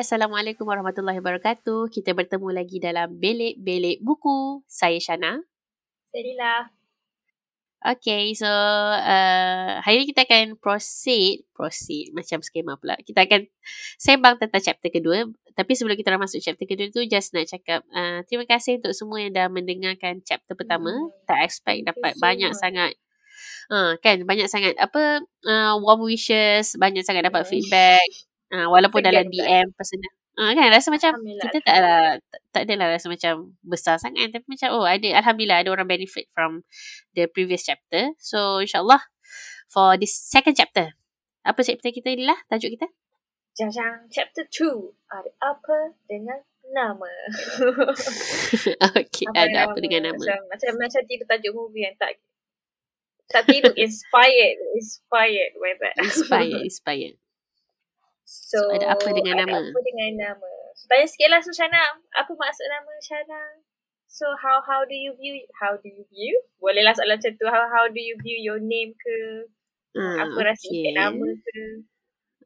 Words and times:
Assalamualaikum 0.00 0.64
warahmatullahi 0.64 1.20
wabarakatuh. 1.20 1.92
Kita 1.92 2.16
bertemu 2.16 2.48
lagi 2.56 2.80
dalam 2.80 3.20
Belik-Belik 3.20 4.00
Buku. 4.00 4.64
Saya 4.64 4.96
Shana. 4.96 5.44
Saya 6.08 6.22
Lila. 6.24 6.72
Okay, 7.84 8.32
so 8.32 8.48
uh, 8.48 9.76
hari 9.84 10.00
ini 10.00 10.06
kita 10.08 10.24
akan 10.24 10.56
proceed, 10.56 11.44
proceed 11.52 12.16
macam 12.16 12.40
skema 12.40 12.80
pula. 12.80 12.96
Kita 13.04 13.28
akan 13.28 13.44
sembang 14.00 14.40
tentang 14.40 14.64
chapter 14.64 14.88
kedua. 14.88 15.28
Tapi 15.52 15.72
sebelum 15.76 16.00
kita 16.00 16.16
masuk 16.16 16.40
chapter 16.40 16.64
kedua 16.64 16.88
tu, 16.88 17.04
just 17.04 17.36
nak 17.36 17.52
cakap 17.52 17.84
uh, 17.92 18.24
terima 18.24 18.48
kasih 18.48 18.80
untuk 18.80 18.96
semua 18.96 19.20
yang 19.20 19.36
dah 19.36 19.52
mendengarkan 19.52 20.24
chapter 20.24 20.56
pertama. 20.56 20.96
Hmm. 20.96 21.12
Tak 21.28 21.44
expect 21.44 21.84
dapat 21.84 22.16
banyak 22.16 22.56
so 22.56 22.64
sangat. 22.64 22.96
Uh, 23.68 24.00
kan, 24.00 24.24
banyak 24.24 24.48
sangat 24.48 24.80
apa 24.80 25.20
uh, 25.44 25.76
warm 25.76 26.08
wishes, 26.08 26.72
banyak 26.80 27.04
sangat 27.04 27.28
dapat 27.28 27.44
feedback. 27.44 28.08
Uh, 28.50 28.66
walaupun 28.66 29.00
dalam 29.06 29.30
DM 29.30 29.70
personal. 29.78 30.12
Uh, 30.38 30.56
kan 30.56 30.72
rasa 30.72 30.88
macam 30.88 31.12
kita 31.20 31.58
tak 31.62 31.74
ada 31.74 31.94
tak, 32.16 32.40
tak 32.54 32.62
adalah 32.64 32.96
rasa 32.96 33.12
macam 33.12 33.52
besar 33.60 34.00
sangat 34.00 34.32
tapi 34.32 34.46
macam 34.48 34.72
oh 34.72 34.88
ada 34.88 35.20
alhamdulillah 35.20 35.60
ada 35.60 35.70
orang 35.74 35.84
benefit 35.90 36.30
from 36.34 36.66
the 37.14 37.30
previous 37.30 37.62
chapter. 37.62 38.14
So 38.18 38.62
insyaallah 38.62 38.98
for 39.70 39.94
this 40.00 40.16
second 40.16 40.58
chapter. 40.58 40.96
Apa 41.46 41.62
chapter 41.62 41.94
kita 41.94 42.10
ni 42.16 42.26
lah 42.26 42.38
tajuk 42.50 42.74
kita? 42.74 42.90
Jajang 43.54 44.08
chapter 44.08 44.46
2 44.46 45.12
ada 45.12 45.30
apa 45.42 45.94
dengan 46.08 46.40
nama? 46.70 47.10
okay, 48.98 49.26
apa 49.30 49.38
ada 49.46 49.58
apa 49.68 49.78
dengan 49.82 50.10
nama? 50.10 50.18
Macam, 50.18 50.40
macam 50.50 50.72
macam 50.78 51.00
tidur 51.06 51.26
tajuk 51.26 51.52
movie 51.54 51.84
yang 51.84 51.96
tak 51.98 52.18
tak 53.30 53.46
tidur 53.46 53.74
inspired 53.78 54.58
inspired 54.74 55.52
by 55.58 55.72
that. 55.78 55.94
Inspired, 56.02 56.66
inspired. 56.66 57.14
So, 58.30 58.62
so 58.62 58.70
ada 58.70 58.94
apa 58.94 59.10
dengan 59.10 59.42
nama? 59.42 59.58
Ada 59.58 59.74
apa 59.74 59.80
dengan 59.82 60.10
nama? 60.22 60.50
So, 60.78 60.86
tanya 60.86 61.06
sikit 61.10 61.28
lah 61.34 61.42
so 61.42 61.50
Shana. 61.50 61.82
Apa 62.14 62.30
maksud 62.30 62.66
nama 62.70 62.92
Shana? 63.02 63.42
So 64.06 64.26
how 64.38 64.62
how 64.62 64.86
do 64.86 64.94
you 64.94 65.14
view 65.18 65.42
how 65.58 65.74
do 65.78 65.86
you 65.90 66.06
view? 66.10 66.34
Boleh 66.62 66.86
lah 66.86 66.94
soalan 66.94 67.18
macam 67.18 67.34
tu. 67.34 67.46
How 67.50 67.66
how 67.66 67.86
do 67.90 67.98
you 67.98 68.14
view 68.22 68.38
your 68.38 68.62
name 68.62 68.94
ke? 68.94 69.50
Hmm, 69.98 70.14
apa 70.22 70.34
okay. 70.34 70.46
rasa 70.46 70.74
nama 70.94 71.26
ke? 71.26 71.62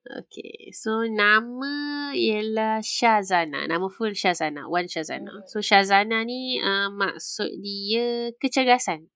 Okay. 0.05 0.73
So 0.73 1.05
nama 1.09 1.73
ialah 2.17 2.81
Shazana. 2.85 3.69
Nama 3.69 3.85
full 3.89 4.13
Shazana. 4.13 4.69
One 4.69 4.89
Shazana. 4.89 5.41
Hmm. 5.41 5.49
So 5.49 5.61
Shazana 5.61 6.25
ni 6.25 6.61
uh, 6.65 6.89
maksud 6.93 7.49
dia 7.61 8.33
kecergasan. 8.41 9.09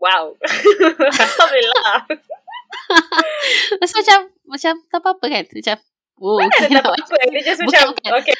Wow. 0.00 0.40
Alhamdulillah. 1.20 2.08
Rasa 3.80 3.94
macam 4.00 4.18
macam 4.46 4.74
tak 4.90 5.00
apa-apa 5.02 5.26
kan? 5.30 5.44
Macam 5.46 5.76
oh, 6.20 6.38
Mana 6.38 6.50
okay, 6.50 6.68
tak 6.68 6.82
apa-apa. 6.84 7.14
Dia 7.30 7.42
just 7.42 7.60
macam 7.64 7.84
okay. 7.94 8.34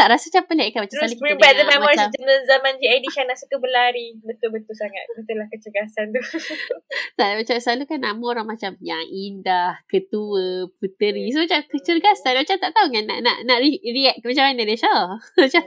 Tak 0.00 0.16
rasa 0.16 0.32
macam 0.32 0.44
pelik 0.48 0.68
kan 0.72 0.80
macam 0.88 0.96
Terus 0.96 1.12
bring 1.20 1.36
back 1.36 1.60
the 1.60 1.64
memory 1.68 1.92
macam 1.92 2.08
zaman 2.48 2.72
JID 2.80 3.04
Shana 3.12 3.36
suka 3.36 3.60
berlari. 3.60 4.16
Betul-betul 4.24 4.72
sangat. 4.72 5.04
Betul 5.12 5.36
lah 5.36 5.44
kecergasan 5.52 6.16
tu. 6.16 6.24
tak 7.20 7.36
macam 7.36 7.56
selalu 7.60 7.84
kan 7.84 8.00
nama 8.00 8.24
orang 8.24 8.48
macam 8.48 8.80
yang 8.80 9.04
indah, 9.04 9.76
ketua, 9.84 10.72
puteri. 10.80 11.28
So 11.36 11.44
macam 11.44 11.68
kecergasan. 11.68 12.32
Macam 12.32 12.56
tak 12.56 12.72
tahu 12.72 12.88
kan 12.88 13.04
nak 13.04 13.20
nak 13.20 13.44
nak 13.44 13.60
react 13.60 14.24
macam 14.24 14.44
mana 14.48 14.62
dia 14.64 14.80
Syah. 14.80 15.20
macam 15.44 15.64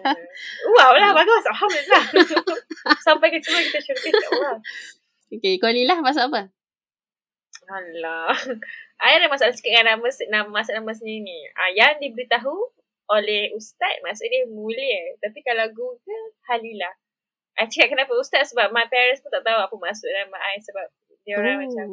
Wow 0.81 0.91
lah 0.97 1.11
bagus. 1.13 1.43
Alhamdulillah. 1.53 2.03
Sampai 3.05 3.29
ke 3.29 3.37
cuma 3.37 3.61
kita 3.61 3.85
syurga. 3.85 4.09
Okay, 5.29 5.61
kau 5.61 5.69
Lila 5.69 6.01
masuk 6.01 6.33
apa? 6.33 6.49
Alah. 7.73 8.37
I 9.03 9.17
ada 9.17 9.25
masalah 9.25 9.53
sikit 9.57 9.73
dengan 9.73 9.97
nama, 9.97 10.07
nama 10.29 10.47
masalah 10.47 10.85
nama 10.85 10.93
sendiri 10.93 11.25
ni. 11.25 11.39
Ah, 11.57 11.73
yang 11.73 11.97
diberitahu 11.97 12.53
oleh 13.09 13.51
ustaz 13.57 13.99
maksud 14.05 14.29
dia 14.29 14.45
mulia. 14.47 15.17
Tapi 15.19 15.41
kalau 15.41 15.65
Google, 15.73 16.25
Halila. 16.47 16.91
I 17.57 17.69
cakap 17.69 17.93
kenapa 17.93 18.13
ustaz 18.17 18.53
sebab 18.53 18.73
my 18.73 18.85
parents 18.89 19.21
pun 19.21 19.29
tak 19.29 19.45
tahu 19.45 19.57
apa 19.61 19.75
maksud 19.77 20.09
nama 20.09 20.37
I 20.41 20.57
sebab 20.57 20.87
dia 21.21 21.37
orang 21.37 21.57
oh. 21.57 21.61
macam 21.65 21.87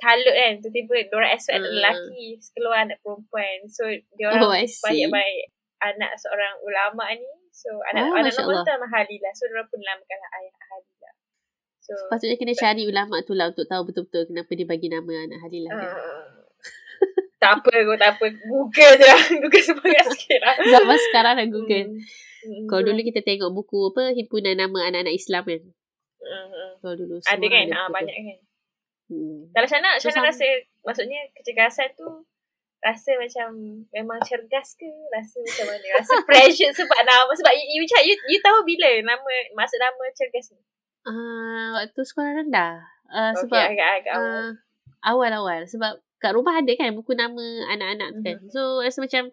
kalut 0.00 0.34
kan. 0.34 0.52
Tiba-tiba 0.58 0.94
diorang 1.10 1.32
expect 1.34 1.60
uh. 1.60 1.66
lelaki 1.66 2.40
keluar 2.56 2.86
anak 2.86 2.98
perempuan. 3.04 3.66
So 3.70 3.86
dia 3.90 4.26
orang 4.32 4.42
oh, 4.42 4.54
baik-baik 4.54 5.40
anak 5.80 6.12
seorang 6.18 6.54
ulama 6.64 7.04
ni. 7.14 7.30
So 7.54 7.70
anak 7.92 8.10
oh, 8.10 8.18
anak 8.18 8.32
nama 8.34 8.50
tu 8.62 8.70
nama 8.70 8.88
Halila. 8.88 9.30
So 9.36 9.46
diorang 9.46 9.68
pun 9.68 9.80
namakan 9.82 10.18
ayah 10.18 10.54
Halila. 10.72 10.99
So, 11.90 12.06
Sepatutnya 12.06 12.38
kena 12.38 12.54
cari 12.54 12.86
ulama 12.86 13.18
tu 13.26 13.34
lah 13.34 13.50
untuk 13.50 13.66
tahu 13.66 13.82
betul-betul 13.90 14.30
kenapa 14.30 14.50
dia 14.54 14.62
bagi 14.62 14.86
nama 14.86 15.26
anak 15.26 15.42
Halilah. 15.42 15.74
Uh, 15.74 15.82
kan? 15.82 15.90
tak 17.42 17.52
apa 17.58 17.72
kot, 17.72 17.98
tak 17.98 18.10
apa. 18.14 18.26
Google 18.46 18.94
je 18.94 19.06
lah. 19.10 19.22
Google 19.42 19.64
semangat 19.64 20.06
sikit 20.14 20.38
lah. 20.38 20.54
Zaman 20.78 20.98
sekarang 21.10 21.32
dah 21.42 21.46
Google. 21.50 21.98
Hmm. 22.46 22.66
Kalau 22.70 22.82
dulu 22.86 23.00
kita 23.02 23.26
tengok 23.26 23.50
buku 23.50 23.90
apa, 23.90 24.14
himpunan 24.14 24.54
nama 24.54 24.78
anak-anak 24.86 25.14
Islam 25.18 25.42
kan. 25.42 25.62
Uh, 26.22 26.78
Kalau 26.78 26.94
dulu. 26.94 27.18
Ada 27.26 27.46
kan? 27.50 27.66
Ada 27.66 27.74
ah, 27.74 27.88
banyak 27.90 28.14
kan. 28.14 28.38
Hmm. 29.10 29.38
Kalau 29.50 29.66
Shana, 29.66 29.90
so, 29.98 30.14
Shana 30.14 30.30
rasa, 30.30 30.46
maksudnya 30.86 31.26
kecergasan 31.34 31.90
tu, 31.98 32.06
rasa 32.78 33.18
macam 33.18 33.48
memang 33.90 34.22
cergas 34.22 34.78
ke? 34.78 34.86
Rasa 35.10 35.42
macam 35.42 35.74
mana? 35.74 35.86
Rasa 35.98 36.14
pressure 36.30 36.70
sebab 36.70 37.00
nama. 37.02 37.34
Sebab 37.34 37.50
you, 37.50 37.82
you, 37.82 37.84
you, 38.06 38.14
you 38.30 38.38
tahu 38.38 38.62
bila 38.62 39.02
nama, 39.02 39.26
maksud 39.58 39.82
nama 39.82 40.06
cergas 40.14 40.54
ni? 40.54 40.62
Uh, 41.06 41.80
waktu 41.80 42.00
sekolah 42.04 42.44
rendah. 42.44 42.84
Uh, 43.10 43.32
okay, 43.34 43.40
sebab 43.44 43.62
agak-agak 43.74 44.14
uh, 44.14 44.48
awal-awal. 45.04 45.64
Sebab 45.66 45.98
kat 46.20 46.32
rumah 46.36 46.60
ada 46.60 46.72
kan 46.76 46.92
buku 46.92 47.16
nama 47.16 47.44
anak-anak 47.72 48.08
tu 48.14 48.20
kan. 48.20 48.36
Mm-hmm. 48.36 48.52
So 48.52 48.84
rasa 48.84 48.98
macam 49.00 49.32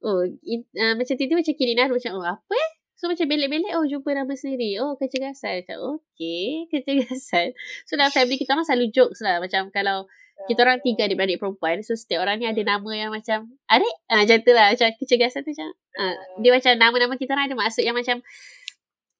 oh 0.00 0.24
in, 0.24 0.64
uh, 0.74 0.96
macam 0.96 1.14
tiba-tiba 1.14 1.44
macam 1.44 1.54
kini 1.60 1.72
dah 1.76 1.86
macam 1.92 2.12
oh 2.16 2.24
apa 2.24 2.54
eh? 2.56 2.70
So 2.96 3.08
macam 3.08 3.28
belek-belek 3.28 3.72
oh 3.76 3.84
jumpa 3.84 4.10
nama 4.16 4.32
sendiri. 4.32 4.80
Oh 4.80 4.96
kecergasan. 4.96 5.64
Macam 5.64 6.00
okay 6.00 6.48
kecergasan. 6.72 7.52
So 7.84 8.00
dalam 8.00 8.12
family 8.12 8.40
kita 8.40 8.56
orang 8.56 8.64
selalu 8.64 8.92
jokes 8.92 9.20
lah. 9.20 9.40
Macam 9.40 9.68
kalau 9.68 10.08
kita 10.48 10.64
orang 10.64 10.80
tiga 10.80 11.04
adik-beradik 11.04 11.36
perempuan. 11.36 11.84
So 11.84 11.92
setiap 11.92 12.24
orang 12.24 12.40
ni 12.40 12.48
ada 12.48 12.60
nama 12.64 12.90
yang 12.96 13.12
macam 13.12 13.52
adik. 13.68 13.94
Ah, 14.08 14.24
macam 14.24 14.38
tu 14.40 14.52
lah. 14.56 14.72
Macam 14.72 14.88
kecergasan 14.96 15.44
tu 15.44 15.52
macam. 15.52 15.68
Uh, 16.00 16.16
dia 16.40 16.50
macam 16.56 16.72
nama-nama 16.80 17.14
kita 17.20 17.36
orang 17.36 17.52
ada 17.52 17.56
maksud 17.60 17.84
yang 17.84 17.96
macam 17.96 18.24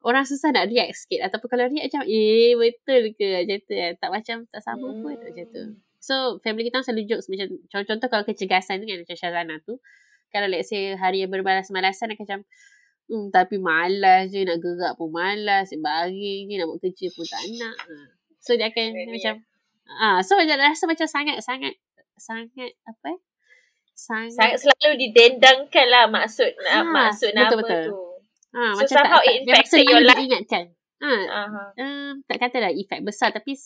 orang 0.00 0.24
susah 0.24 0.48
nak 0.52 0.72
react 0.72 0.96
sikit 0.96 1.28
ataupun 1.28 1.48
kalau 1.52 1.64
react 1.68 1.92
macam 1.92 2.04
eh 2.08 2.56
betul 2.56 3.02
ke 3.12 3.44
macam 3.44 3.58
tu 3.68 3.74
kan 3.76 3.92
tak 4.00 4.10
macam 4.10 4.36
tak 4.48 4.62
sama 4.64 4.88
hmm. 4.88 5.00
pun 5.04 5.12
macam 5.12 5.46
tu 5.52 5.62
so 6.00 6.40
family 6.40 6.72
kita 6.72 6.80
selalu 6.80 7.04
jokes 7.04 7.28
macam 7.28 7.52
contoh-contoh 7.68 8.08
kalau 8.08 8.24
kecergasan 8.24 8.80
tu 8.80 8.88
kan 8.88 8.96
macam 9.04 9.16
Syazana 9.16 9.56
tu 9.60 9.76
kalau 10.32 10.48
let's 10.48 10.72
say 10.72 10.96
hari 10.96 11.26
yang 11.26 11.30
berbalas-malasan 11.32 12.16
macam 12.16 12.48
hmm, 13.12 13.28
tapi 13.28 13.60
malas 13.60 14.32
je 14.32 14.40
nak 14.46 14.56
gerak 14.64 14.96
pun 14.96 15.12
malas 15.12 15.68
baring 15.76 16.48
je 16.48 16.56
nak 16.56 16.66
buat 16.72 16.80
kerja 16.80 17.06
pun 17.12 17.24
tak 17.28 17.42
nak 17.60 17.76
ha. 17.76 17.94
so 18.40 18.56
dia 18.56 18.72
akan 18.72 18.86
Really? 18.96 19.20
macam 19.20 19.34
ah 20.00 20.24
so 20.24 20.40
macam 20.40 20.56
rasa 20.56 20.88
macam 20.88 21.04
sangat-sangat 21.04 21.76
sangat 22.16 22.72
apa 22.88 23.06
eh 23.12 23.20
sangat, 23.92 24.32
sangat 24.32 24.56
selalu 24.64 24.96
didendangkan 24.96 25.86
lah 25.92 26.04
maksud 26.08 26.48
ha, 26.64 26.80
maksud 26.80 27.36
nama 27.36 27.52
betul-betul. 27.52 27.84
tu 27.92 28.09
Ha, 28.50 28.74
so 28.74 28.82
macam 28.82 28.96
somehow 28.98 29.20
tak, 29.22 29.30
it 29.30 29.36
infected 29.46 29.84
your 29.86 30.02
life. 30.02 30.18
Ingatkan. 30.18 30.64
Ha, 31.00 31.12
uh-huh. 31.16 31.68
um, 31.80 32.12
tak 32.28 32.36
katalah 32.44 32.72
efek 32.76 33.00
besar 33.00 33.32
tapi 33.32 33.56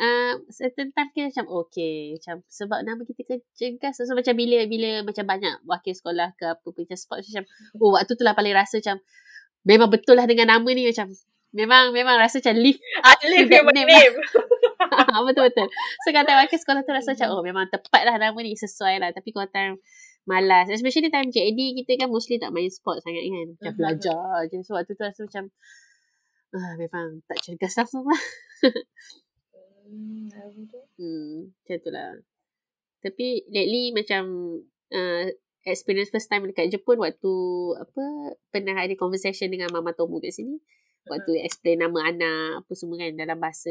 uh, 0.00 0.34
certain 0.50 0.90
time 0.90 1.08
kita 1.14 1.30
macam 1.30 1.46
okay. 1.62 2.16
Macam, 2.16 2.42
sebab 2.48 2.82
nama 2.82 3.00
kita 3.04 3.22
kecergas. 3.28 4.02
So 4.02 4.12
macam 4.16 4.34
bila 4.34 4.64
bila 4.66 5.04
macam 5.04 5.24
banyak 5.24 5.62
wakil 5.64 5.94
sekolah 5.94 6.34
ke 6.34 6.44
apa 6.58 6.66
pun 6.66 6.82
macam 6.82 6.98
sport 6.98 7.22
macam 7.22 7.44
oh 7.78 7.94
waktu 7.94 8.12
tu 8.16 8.24
lah 8.24 8.34
paling 8.34 8.56
rasa 8.56 8.80
macam 8.80 8.98
memang 9.66 9.88
betul 9.90 10.16
lah 10.16 10.26
dengan 10.26 10.58
nama 10.58 10.68
ni 10.70 10.86
macam 10.86 11.10
memang 11.56 11.90
memang 11.90 12.16
rasa 12.20 12.38
macam 12.42 12.56
live 12.60 12.80
up 13.04 13.18
live 13.24 13.48
your 13.48 13.66
name. 13.72 13.88
name. 13.88 14.16
Betul-betul. 15.26 15.68
So 16.04 16.08
kata 16.12 16.30
wakil 16.44 16.58
sekolah 16.60 16.82
tu 16.84 16.92
rasa 16.92 17.12
macam 17.16 17.28
oh 17.36 17.42
memang 17.44 17.66
tepat 17.68 18.02
lah 18.06 18.16
nama 18.20 18.38
ni 18.40 18.54
sesuai 18.56 19.00
lah. 19.02 19.10
Tapi 19.12 19.28
kalau 19.32 19.48
time 19.50 19.76
malas. 20.26 20.66
Especially 20.68 21.08
time 21.08 21.30
JD 21.30 21.78
kita 21.82 22.04
kan 22.04 22.10
mostly 22.10 22.36
tak 22.36 22.50
main 22.52 22.68
sport 22.68 23.00
sangat 23.00 23.22
kan. 23.22 23.46
Macam 23.54 23.62
uh-huh. 23.62 23.78
belajar 23.78 24.26
je. 24.50 24.58
So 24.66 24.74
waktu 24.74 24.92
tu 24.98 25.02
rasa 25.06 25.20
macam 25.24 25.44
uh, 26.52 26.74
memang 26.76 27.22
tak 27.30 27.38
cergas 27.40 27.78
lah 27.78 27.86
semua. 27.86 28.16
hmm, 30.98 31.54
macam 31.54 31.76
tu 31.78 31.90
lah. 31.94 32.10
Tapi 33.00 33.46
lately 33.54 33.94
macam 33.94 34.22
uh, 34.90 35.24
experience 35.62 36.10
first 36.10 36.26
time 36.26 36.46
dekat 36.50 36.74
Jepun 36.74 36.98
waktu 36.98 37.34
apa 37.78 38.04
pernah 38.50 38.74
ada 38.82 38.94
conversation 38.98 39.46
dengan 39.46 39.70
Mama 39.70 39.94
Tomu 39.94 40.18
kat 40.18 40.34
sini. 40.34 40.58
Waktu 41.06 41.38
uh-huh. 41.38 41.46
explain 41.46 41.78
nama 41.86 42.10
anak 42.10 42.66
apa 42.66 42.72
semua 42.74 42.98
kan 42.98 43.14
dalam 43.14 43.38
bahasa 43.38 43.70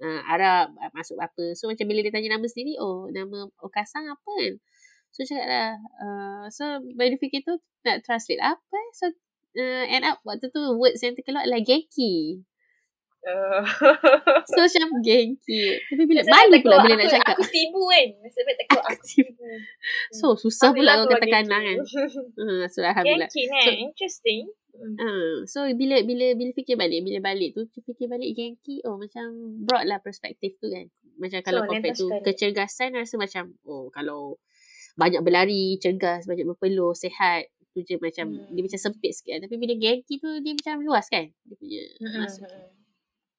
uh, 0.00 0.20
Arab 0.24 0.72
masuk 0.96 1.20
apa. 1.20 1.52
So 1.52 1.68
macam 1.68 1.84
bila 1.84 2.00
dia 2.00 2.08
tanya 2.08 2.40
nama 2.40 2.48
sendiri, 2.48 2.80
oh 2.80 3.12
nama 3.12 3.44
Okasang 3.60 4.08
apa 4.08 4.30
kan? 4.40 4.56
So 5.12 5.28
cakap 5.28 5.46
lah 5.46 5.70
uh, 6.00 6.44
So 6.48 6.80
by 6.96 7.12
the 7.12 7.20
fikir 7.20 7.44
tu 7.44 7.60
Nak 7.84 8.02
translate 8.02 8.40
apa 8.40 8.74
eh? 8.74 8.88
So 8.96 9.12
uh, 9.60 9.84
end 9.92 10.08
up 10.08 10.24
Waktu 10.24 10.48
tu 10.48 10.76
words 10.80 11.04
yang 11.04 11.12
terkeluar 11.12 11.44
Adalah 11.44 11.60
Genki. 11.60 12.42
Uh. 13.22 13.62
so 14.50 14.66
macam 14.66 14.98
gengki 14.98 15.78
Tapi 15.86 16.02
bila 16.10 16.26
Malu 16.26 16.58
pula 16.58 16.82
bila 16.82 16.94
nak 16.98 17.06
cakap. 17.06 17.38
Aku 17.38 17.46
tibu 17.46 17.86
kan? 17.86 18.08
Masa 18.18 18.38
baik 18.42 18.56
tak 18.58 18.82
aku 18.82 19.04
tibu 19.06 19.42
So 20.10 20.34
susah 20.34 20.74
pula 20.74 20.98
kau 20.98 21.06
katakan 21.06 21.46
kan? 21.46 21.78
uh, 22.42 22.66
So 22.72 22.82
Alhamdulillah. 22.82 23.30
Gengki 23.30 23.46
kan 23.46 23.62
so, 23.62 23.78
Interesting. 23.78 24.42
Uh, 24.74 25.44
so 25.46 25.58
bila 25.76 26.00
bila 26.02 26.32
bila 26.34 26.50
fikir 26.56 26.74
balik 26.74 27.04
bila 27.04 27.22
balik 27.22 27.54
tu 27.54 27.68
fikir 27.84 28.08
balik 28.08 28.32
gengki 28.32 28.80
oh 28.88 28.96
macam 28.98 29.30
broad 29.62 29.86
lah 29.86 30.02
perspektif 30.02 30.58
tu 30.58 30.66
kan. 30.72 30.90
Macam 31.20 31.38
kalau 31.46 31.62
so, 31.62 31.68
compare 31.68 31.94
tu 31.94 32.08
kecergasan 32.26 32.96
rasa 32.98 33.14
macam 33.20 33.54
oh 33.68 33.92
kalau 33.94 34.40
banyak 34.98 35.20
berlari 35.24 35.76
cergas 35.80 36.28
banyak 36.28 36.44
berpeluh 36.44 36.92
sehat 36.92 37.48
tu 37.72 37.80
je 37.80 37.96
macam 37.96 38.28
hmm. 38.28 38.52
dia 38.52 38.62
macam 38.64 38.80
sempit 38.80 39.12
sikit 39.16 39.48
tapi 39.48 39.56
bila 39.56 39.72
gengki 39.76 40.20
tu 40.20 40.28
dia 40.44 40.52
macam 40.52 40.84
luas 40.84 41.08
kan 41.08 41.32
dia 41.32 41.56
punya 41.56 41.82
hmm. 42.04 42.20
masuk 42.20 42.48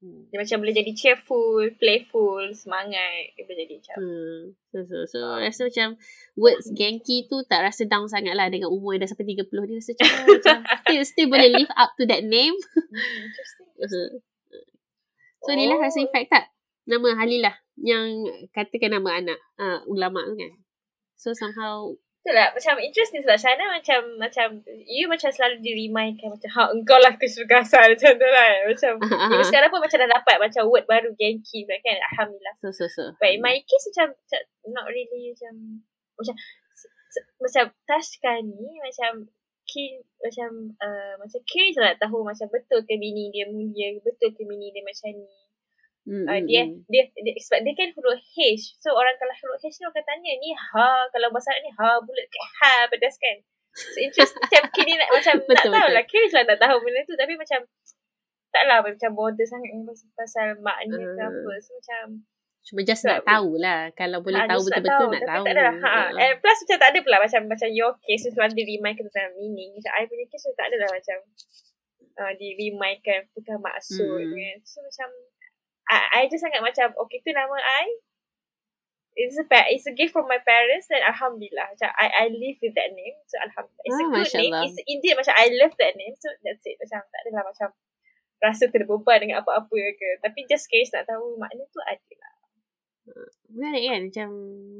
Hmm. 0.03 0.27
Dia 0.27 0.37
macam 0.43 0.57
boleh 0.59 0.75
jadi 0.75 0.91
cheerful, 0.91 1.63
playful, 1.79 2.51
semangat. 2.51 3.39
Dia 3.39 3.43
boleh 3.47 3.59
jadi 3.63 3.75
macam. 3.79 3.95
Hmm. 4.03 4.41
So, 4.67 4.77
so, 4.83 4.95
so 5.07 5.17
uh. 5.23 5.39
rasa 5.39 5.71
macam 5.71 5.95
words 6.35 6.67
genki 6.75 7.23
tu 7.31 7.39
tak 7.47 7.63
rasa 7.63 7.87
down 7.87 8.11
sangat 8.11 8.35
lah 8.35 8.51
dengan 8.51 8.67
umur 8.67 8.99
yang 8.99 9.07
dah 9.07 9.15
sampai 9.15 9.31
30. 9.31 9.47
Dia 9.47 9.79
rasa 9.79 9.91
macam, 9.95 10.09
macam 10.27 10.57
still, 10.83 11.03
still 11.07 11.29
boleh 11.31 11.49
live 11.55 11.71
up 11.79 11.95
to 11.95 12.03
that 12.03 12.27
name. 12.27 12.51
Hmm, 12.51 13.23
interesting. 13.23 13.69
so, 15.47 15.47
oh. 15.47 15.55
ni 15.55 15.71
lah 15.71 15.79
rasa 15.79 16.03
effect 16.03 16.27
tak? 16.27 16.51
Nama 16.83 17.09
Halilah 17.15 17.55
yang 17.79 18.27
katakan 18.51 18.99
nama 18.99 19.23
anak 19.23 19.39
uh, 19.55 19.87
ulama 19.87 20.19
tu 20.27 20.35
kan. 20.35 20.51
So, 21.15 21.31
somehow 21.31 21.95
Itulah 22.23 22.55
macam 22.55 22.79
interesting 22.79 23.19
sebab 23.19 23.35
Shana 23.35 23.67
macam 23.67 23.99
macam 24.15 24.63
you 24.87 25.11
macam 25.11 25.27
selalu 25.27 25.59
di 25.59 25.75
remindkan 25.75 26.31
macam 26.31 26.49
ha 26.55 26.71
engkau 26.71 26.95
lah 26.95 27.19
kesukasan 27.19 27.83
macam 27.91 28.15
tu 28.15 28.27
lah. 28.31 28.63
Macam 28.63 28.91
uh 29.35 29.43
sekarang 29.43 29.67
pun 29.67 29.83
macam 29.83 29.99
dah 29.99 30.07
dapat 30.07 30.39
macam 30.39 30.63
word 30.71 30.87
baru 30.87 31.11
genki 31.19 31.67
kan? 31.67 31.99
Alhamdulillah. 32.15 32.55
So 32.63 32.71
so 32.71 32.87
so. 32.87 33.11
But 33.19 33.35
in 33.35 33.43
my 33.43 33.59
case 33.59 33.91
macam, 33.91 34.15
macam 34.15 34.39
not 34.71 34.87
really 34.87 35.35
macam 35.35 35.83
macam 36.15 36.35
macam 37.43 37.65
Tashka 37.91 38.39
ni 38.39 38.71
macam 38.79 39.27
kin 39.67 39.99
macam 40.23 40.79
uh, 40.79 41.19
macam 41.19 41.39
curious 41.43 41.75
lah 41.75 41.91
tahu 41.99 42.23
macam 42.23 42.47
betul 42.47 42.87
ke 42.87 42.95
bini 42.95 43.35
dia 43.35 43.51
mulia 43.51 43.99
betul 43.99 44.31
ke 44.31 44.47
bini 44.47 44.71
dia 44.71 44.79
macam 44.79 45.11
ni 45.11 45.42
Mm, 46.03 46.27
uh, 46.27 46.39
dia, 46.43 46.67
mm. 46.67 46.83
dia 46.91 47.03
dia 47.15 47.31
sebab 47.39 47.63
dia 47.63 47.73
kan 47.79 47.89
huruf 47.95 48.19
H. 48.19 48.37
So 48.83 48.91
orang 48.91 49.15
kalau 49.15 49.31
huruf 49.31 49.63
H 49.63 49.71
ni 49.71 49.87
orang 49.87 50.03
tanya 50.03 50.31
ni 50.35 50.51
ha 50.51 51.07
kalau 51.07 51.31
bahasa 51.31 51.55
ni 51.63 51.71
ha 51.71 51.95
bulat 52.03 52.27
ke 52.27 52.39
ha 52.59 52.73
pedas 52.91 53.15
kan. 53.15 53.39
So 53.73 53.97
interest 54.03 54.35
macam 54.35 54.63
kini 54.75 54.99
nak 54.99 55.09
macam 55.15 55.35
betul, 55.47 55.55
tak 55.55 55.65
tahu 55.71 55.89
lah 55.95 56.03
curious 56.05 56.33
lah 56.35 56.43
tak 56.43 56.59
tahu 56.59 56.77
benda 56.83 57.01
tu 57.07 57.15
tapi 57.15 57.33
macam 57.39 57.59
taklah 58.53 58.85
macam 58.85 59.09
bother 59.17 59.47
sangat 59.47 59.71
pasal, 59.81 60.07
pasal 60.13 60.47
maknya 60.59 60.99
uh, 60.99 61.15
ke 61.15 61.21
apa. 61.23 61.51
So 61.63 61.71
macam 61.79 62.05
Cuma 62.63 62.79
just 62.87 63.03
nak 63.03 63.27
tahu 63.27 63.59
lah. 63.59 63.91
Kalau 63.91 64.23
boleh 64.23 64.39
ha, 64.39 64.47
tahu 64.47 64.63
betul-betul 64.63 65.07
nak 65.11 65.23
tahu. 65.27 65.43
Tak 65.43 65.51
ada 65.51 65.63
lah. 65.67 65.75
Ha. 65.83 65.91
And 66.15 66.39
plus 66.39 66.63
macam 66.63 66.77
tak 66.79 66.89
ada 66.95 66.99
pula 67.03 67.17
macam 67.19 67.41
macam 67.51 67.69
your 67.75 67.91
case. 67.99 68.23
Selalu 68.23 68.55
di 68.55 68.63
remind 68.75 68.95
ke 68.95 69.03
tentang 69.03 69.35
meaning. 69.35 69.75
Macam 69.75 69.91
I 69.99 70.07
punya 70.07 70.25
case 70.31 70.47
tak 70.55 70.71
ada 70.71 70.75
lah 70.79 70.89
macam 70.95 71.17
uh, 72.23 72.31
di 72.39 72.55
remind 72.55 73.03
kan. 73.03 73.27
Bukan 73.35 73.59
maksud. 73.59 74.15
Hmm. 74.15 74.31
Kan. 74.31 74.55
So 74.63 74.79
macam 74.79 75.07
I, 75.89 76.23
I 76.23 76.31
just 76.31 76.43
sangat 76.43 76.63
macam 76.63 76.95
okay 77.07 77.19
tu 77.23 77.31
nama 77.35 77.55
I. 77.59 77.87
It's 79.13 79.37
a 79.37 79.45
it's 79.69 79.85
a 79.85 79.93
gift 79.93 80.09
from 80.09 80.25
my 80.25 80.41
parents 80.41 80.89
and 80.89 81.05
alhamdulillah. 81.05 81.69
Macam 81.77 81.89
I 82.01 82.07
I 82.09 82.25
live 82.33 82.57
with 82.63 82.73
that 82.73 82.97
name 82.97 83.17
so 83.29 83.37
alhamdulillah. 83.45 83.85
It's 83.85 83.99
oh, 83.99 84.01
a 84.01 84.09
good 84.09 84.31
name. 84.41 84.53
It's 84.65 84.77
indeed 84.89 85.15
macam 85.19 85.33
I 85.37 85.47
love 85.53 85.73
that 85.77 85.93
name 85.93 86.15
so 86.17 86.33
that's 86.41 86.65
it. 86.65 86.81
Macam 86.81 87.05
tak 87.05 87.19
adalah 87.29 87.43
macam 87.45 87.69
rasa 88.41 88.65
terbeban 88.73 89.17
dengan 89.21 89.45
apa-apa 89.45 89.79
ke. 89.93 90.09
Tapi 90.19 90.39
just 90.49 90.65
case 90.67 90.89
nak 90.91 91.05
tahu 91.05 91.37
makna 91.37 91.63
tu 91.69 91.79
ada 91.85 92.13
lah. 92.19 92.33
Menarik 93.53 93.83
kan? 93.85 94.01
Macam 94.09 94.29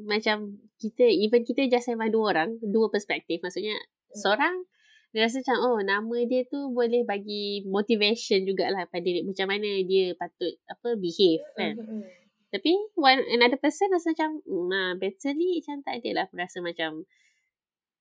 macam 0.04 0.36
kita 0.82 1.04
even 1.06 1.46
kita 1.46 1.70
just 1.70 1.86
have 1.86 2.02
dua 2.10 2.34
orang 2.34 2.58
dua 2.58 2.90
perspektif. 2.90 3.38
Maksudnya 3.38 3.78
hmm. 3.78 4.18
seorang 4.18 4.66
dia 5.14 5.30
rasa 5.30 5.46
macam 5.46 5.56
oh 5.62 5.78
nama 5.78 6.16
dia 6.26 6.42
tu 6.50 6.74
boleh 6.74 7.06
bagi 7.06 7.62
motivation 7.70 8.42
jugalah 8.42 8.82
pada 8.90 9.06
dia 9.06 9.22
macam 9.22 9.46
mana 9.46 9.86
dia 9.86 10.10
patut 10.18 10.58
apa 10.66 10.98
behave 10.98 11.46
kan. 11.54 11.78
Mm-hmm. 11.78 12.02
Tapi 12.50 12.70
one 12.98 13.22
another 13.30 13.54
person 13.62 13.94
rasa 13.94 14.10
macam 14.10 14.42
nah 14.66 14.98
better 14.98 15.30
ni 15.38 15.62
macam 15.62 15.86
tak 15.86 16.02
ada 16.02 16.10
lah 16.18 16.26
rasa 16.34 16.58
macam 16.58 17.06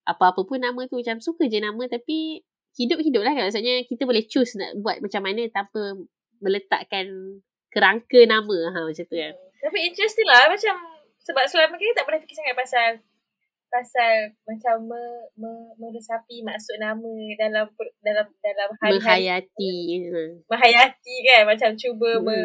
apa-apa 0.09 0.41
pun 0.41 0.57
nama 0.57 0.89
tu 0.89 0.97
macam 0.97 1.21
suka 1.21 1.45
je 1.45 1.61
nama 1.61 1.85
tapi 1.85 2.41
hidup-hidup 2.81 3.21
lah 3.21 3.37
kan. 3.37 3.45
Maksudnya 3.45 3.85
kita 3.85 4.09
boleh 4.09 4.25
choose 4.25 4.57
nak 4.57 4.73
buat 4.81 4.97
macam 4.97 5.21
mana 5.21 5.45
tanpa 5.53 5.93
meletakkan 6.41 7.37
kerangka 7.69 8.25
nama 8.25 8.57
ha 8.73 8.89
macam 8.89 9.05
tu 9.05 9.13
kan. 9.13 9.37
Tapi 9.61 9.77
interesting 9.85 10.25
lah 10.25 10.49
macam 10.49 10.81
sebab 11.21 11.45
selama 11.45 11.77
ni 11.77 11.93
tak 11.93 12.09
pernah 12.09 12.19
fikir 12.25 12.41
sangat 12.41 12.57
pasal 12.57 12.89
pasal 13.73 14.37
macam 14.45 14.85
me, 14.85 15.01
me, 15.33 15.49
meresapi 15.81 16.45
maksud 16.45 16.77
nama 16.77 17.13
dalam 17.41 17.65
dalam 18.05 18.27
dalam 18.37 18.69
hari 18.77 19.01
menghayati 19.01 19.73
menghayati 20.45 21.15
kan 21.25 21.49
macam 21.49 21.73
cuba 21.73 22.21
hmm. 22.21 22.25
me, 22.29 22.37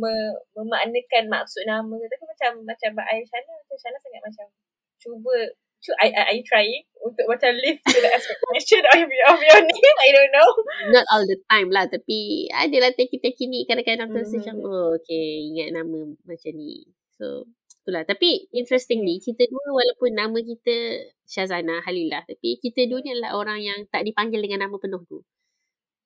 me, 0.00 0.12
memaknakan 0.56 1.28
maksud 1.28 1.68
nama. 1.68 1.96
Tapi 2.00 2.24
macam 2.24 2.50
macam 2.64 2.88
Mbak 2.96 3.08
Aisyana 3.12 3.52
macam 3.60 3.76
Shana 3.76 3.98
sangat 4.00 4.22
macam 4.24 4.46
cuba 4.96 5.36
cu, 5.80 5.90
are, 6.00 6.12
are 6.12 6.36
you 6.36 6.44
trying 6.44 6.84
untuk 7.00 7.24
macam 7.28 7.56
live 7.56 7.80
to 7.84 7.98
the 8.00 8.10
expectation 8.16 8.84
of 8.84 9.04
your, 9.04 9.26
of 9.28 9.40
your 9.40 9.60
name? 9.60 9.96
I 10.00 10.10
don't 10.16 10.32
know. 10.32 10.50
Not 10.96 11.06
all 11.12 11.24
the 11.28 11.36
time 11.52 11.68
lah 11.68 11.92
tapi 11.92 12.48
adalah 12.48 12.96
teki-teki 12.96 13.52
ni. 13.52 13.68
Kadang-kadang 13.68 14.08
hmm. 14.08 14.16
tu 14.16 14.40
macam 14.40 14.56
oh 14.64 14.96
okay 14.96 15.44
ingat 15.52 15.76
nama 15.76 16.16
macam 16.24 16.52
ni. 16.56 16.88
So 17.20 17.44
Itulah. 17.80 18.04
Tapi 18.04 18.52
interestingly, 18.52 19.18
kita 19.24 19.48
dua 19.48 19.66
walaupun 19.72 20.12
nama 20.12 20.36
kita 20.36 21.06
Syazana 21.24 21.80
Halilah. 21.80 22.22
Tapi 22.28 22.60
kita 22.60 22.84
dua 22.86 23.00
ni 23.00 23.16
adalah 23.16 23.40
orang 23.40 23.60
yang 23.64 23.78
tak 23.88 24.04
dipanggil 24.04 24.40
dengan 24.44 24.68
nama 24.68 24.76
penuh 24.76 25.00
tu. 25.08 25.24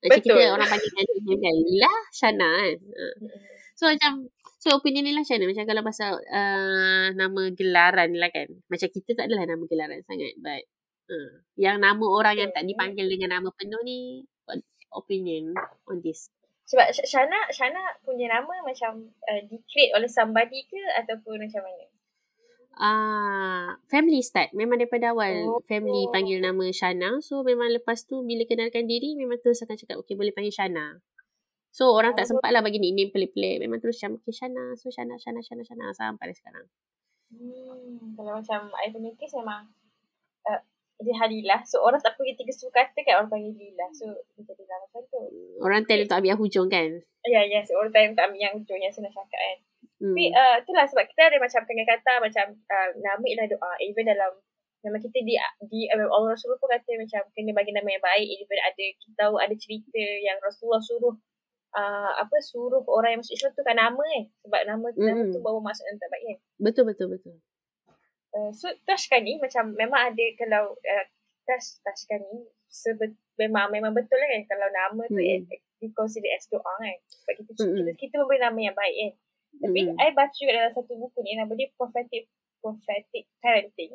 Macam 0.04 0.20
Betul. 0.20 0.36
kita 0.36 0.52
orang 0.54 0.68
panggil 0.68 0.90
dengan 1.18 1.38
Halilah 1.42 1.96
Shana 2.12 2.50
kan. 2.60 2.78
Ha. 2.78 3.04
So 3.74 3.84
macam, 3.90 4.12
so 4.62 4.68
opinion 4.78 5.08
ni 5.08 5.12
lah 5.16 5.24
Shana. 5.26 5.50
Macam 5.50 5.64
kalau 5.66 5.82
pasal 5.82 6.10
uh, 6.20 7.06
nama 7.16 7.42
gelaran 7.56 8.10
lah 8.14 8.30
kan. 8.30 8.48
Macam 8.70 8.88
kita 8.92 9.10
tak 9.18 9.26
adalah 9.26 9.48
nama 9.48 9.64
gelaran 9.66 9.98
sangat. 10.06 10.36
But 10.38 10.62
uh, 11.10 11.42
yang 11.58 11.82
nama 11.82 12.04
orang 12.06 12.36
yang 12.38 12.50
tak 12.54 12.68
dipanggil 12.68 13.10
dengan 13.10 13.40
nama 13.40 13.50
penuh 13.50 13.82
ni, 13.82 14.22
opinion 14.94 15.58
on 15.90 15.98
this? 16.04 16.30
Sebab 16.64 16.86
Shana 17.04 17.38
Shana 17.52 17.80
punya 18.00 18.32
nama 18.32 18.64
macam 18.64 19.12
uh, 19.28 19.40
di-create 19.44 19.92
oleh 19.92 20.08
somebody 20.08 20.64
ke 20.64 20.80
ataupun 21.04 21.44
macam 21.44 21.60
mana? 21.60 21.84
Ah, 22.74 22.90
uh, 22.90 23.68
family 23.86 24.24
start. 24.24 24.50
Memang 24.56 24.80
daripada 24.80 25.14
awal 25.14 25.46
oh. 25.46 25.62
family 25.68 26.08
panggil 26.10 26.40
nama 26.40 26.64
Shana. 26.72 27.20
So 27.20 27.44
memang 27.44 27.70
lepas 27.70 28.08
tu 28.08 28.24
bila 28.24 28.48
kenalkan 28.48 28.88
diri 28.88 29.14
memang 29.14 29.38
terus 29.44 29.62
akan 29.62 29.76
cakap 29.76 29.96
okay 30.00 30.16
boleh 30.16 30.32
panggil 30.32 30.50
Shana. 30.50 30.98
So 31.68 31.92
orang 31.92 32.14
oh. 32.14 32.18
tak 32.18 32.32
sempat 32.32 32.50
lah 32.50 32.64
bagi 32.64 32.80
nickname 32.80 33.12
pelik-pelik. 33.12 33.60
Memang 33.60 33.78
terus 33.84 34.00
macam 34.00 34.18
okay 34.24 34.32
Shana. 34.34 34.74
So 34.80 34.88
Shana, 34.88 35.20
Shana, 35.20 35.44
Shana, 35.44 35.62
Shana 35.62 35.92
sampai 35.92 36.32
sekarang. 36.32 36.66
Hmm, 37.34 38.14
kalau 38.16 38.40
macam 38.40 38.72
I 38.78 38.88
punya 38.88 39.10
case 39.20 39.36
memang 39.36 39.68
uh, 40.48 40.60
dia 41.02 41.14
Halilah. 41.18 41.60
So 41.66 41.82
orang 41.82 41.98
tak 41.98 42.14
pergi 42.14 42.38
tiga 42.38 42.52
suku 42.54 42.70
kata 42.70 42.98
kan 43.02 43.14
orang 43.18 43.30
panggil 43.30 43.54
Lila. 43.58 43.86
So 43.90 44.06
dia 44.38 44.42
jadi 44.46 44.64
lah 44.68 44.78
macam 44.86 45.02
tu. 45.10 45.20
Orang 45.58 45.82
tell 45.88 46.00
untuk 46.02 46.16
ambil 46.22 46.36
hujung 46.38 46.68
kan? 46.70 46.90
Ya, 47.24 47.42
yeah, 47.42 47.44
yes. 47.58 47.72
Orang 47.74 47.90
tell 47.90 48.06
untuk 48.06 48.22
ambil 48.22 48.40
yang 48.40 48.54
hujung 48.54 48.78
yang 48.78 48.92
nak 48.94 49.12
cakap 49.12 49.40
kan. 49.40 49.58
Hmm. 49.98 50.14
Tapi 50.14 50.24
uh, 50.30 50.56
itulah 50.62 50.84
sebab 50.86 51.04
kita 51.10 51.22
ada 51.32 51.36
macam 51.42 51.60
tengah 51.66 51.86
kata 51.86 52.12
macam 52.22 52.46
uh, 52.54 52.88
nama 53.02 53.24
ialah 53.24 53.46
doa. 53.50 53.72
Even 53.82 54.06
dalam 54.06 54.32
nama 54.84 54.96
kita 55.00 55.18
di 55.24 55.34
di 55.66 55.80
uh, 55.90 56.08
Allah 56.12 56.30
Rasulullah 56.36 56.60
pun 56.60 56.70
kata 56.70 56.90
macam 56.94 57.20
kena 57.34 57.50
bagi 57.50 57.72
nama 57.74 57.88
yang 57.90 58.04
baik. 58.04 58.28
Even 58.30 58.58
ada 58.62 58.84
kita 58.94 59.12
tahu 59.18 59.34
ada 59.42 59.54
cerita 59.58 59.98
yang 59.98 60.38
Rasulullah 60.38 60.82
suruh 60.82 61.14
uh, 61.74 62.12
apa 62.22 62.36
suruh 62.38 62.82
orang 62.86 63.18
yang 63.18 63.20
masuk 63.20 63.34
Islam 63.34 63.50
tu 63.56 63.62
kan 63.66 63.76
nama 63.76 64.04
eh. 64.22 64.24
Sebab 64.46 64.60
nama, 64.62 64.86
hmm. 64.94 65.02
nama 65.02 65.22
tu 65.26 65.40
bawa 65.42 65.58
maksud 65.58 65.84
yang 65.90 65.98
tak 65.98 66.10
baik 66.14 66.22
kan. 66.22 66.38
Betul, 66.62 66.84
betul, 66.86 67.08
betul. 67.10 67.34
Uh, 68.34 68.50
so 68.50 68.66
Tashkan 68.82 69.22
ni 69.22 69.38
macam 69.38 69.70
memang 69.78 70.10
ada 70.10 70.24
kalau 70.34 70.74
uh, 70.74 71.04
Tash 71.46 71.78
Tashkan 71.86 72.18
ni 72.34 72.50
sebet, 72.66 73.14
memang 73.38 73.70
memang 73.70 73.94
betul 73.94 74.18
lah 74.18 74.28
kan 74.34 74.42
kalau 74.50 74.68
nama 74.74 75.02
tu 75.06 75.22
mm. 75.22 75.30
eh, 75.30 75.40
di 75.78 75.86
consider 75.94 76.34
as 76.34 76.50
doa 76.50 76.66
kan 76.66 76.96
sebab 77.06 77.32
kita, 77.38 77.50
mm. 77.62 77.74
kita, 77.78 77.90
kita 77.94 78.14
memberi 78.18 78.42
nama 78.42 78.58
yang 78.58 78.74
baik 78.74 78.94
kan 78.98 79.12
tapi 79.54 79.80
mm. 79.86 80.02
I 80.02 80.10
baca 80.10 80.34
juga 80.34 80.52
dalam 80.58 80.72
satu 80.74 80.92
buku 80.98 81.18
ni 81.22 81.38
nama 81.38 81.52
dia 81.54 81.70
prophetic 81.78 82.26
prophetic 82.58 83.30
parenting 83.38 83.94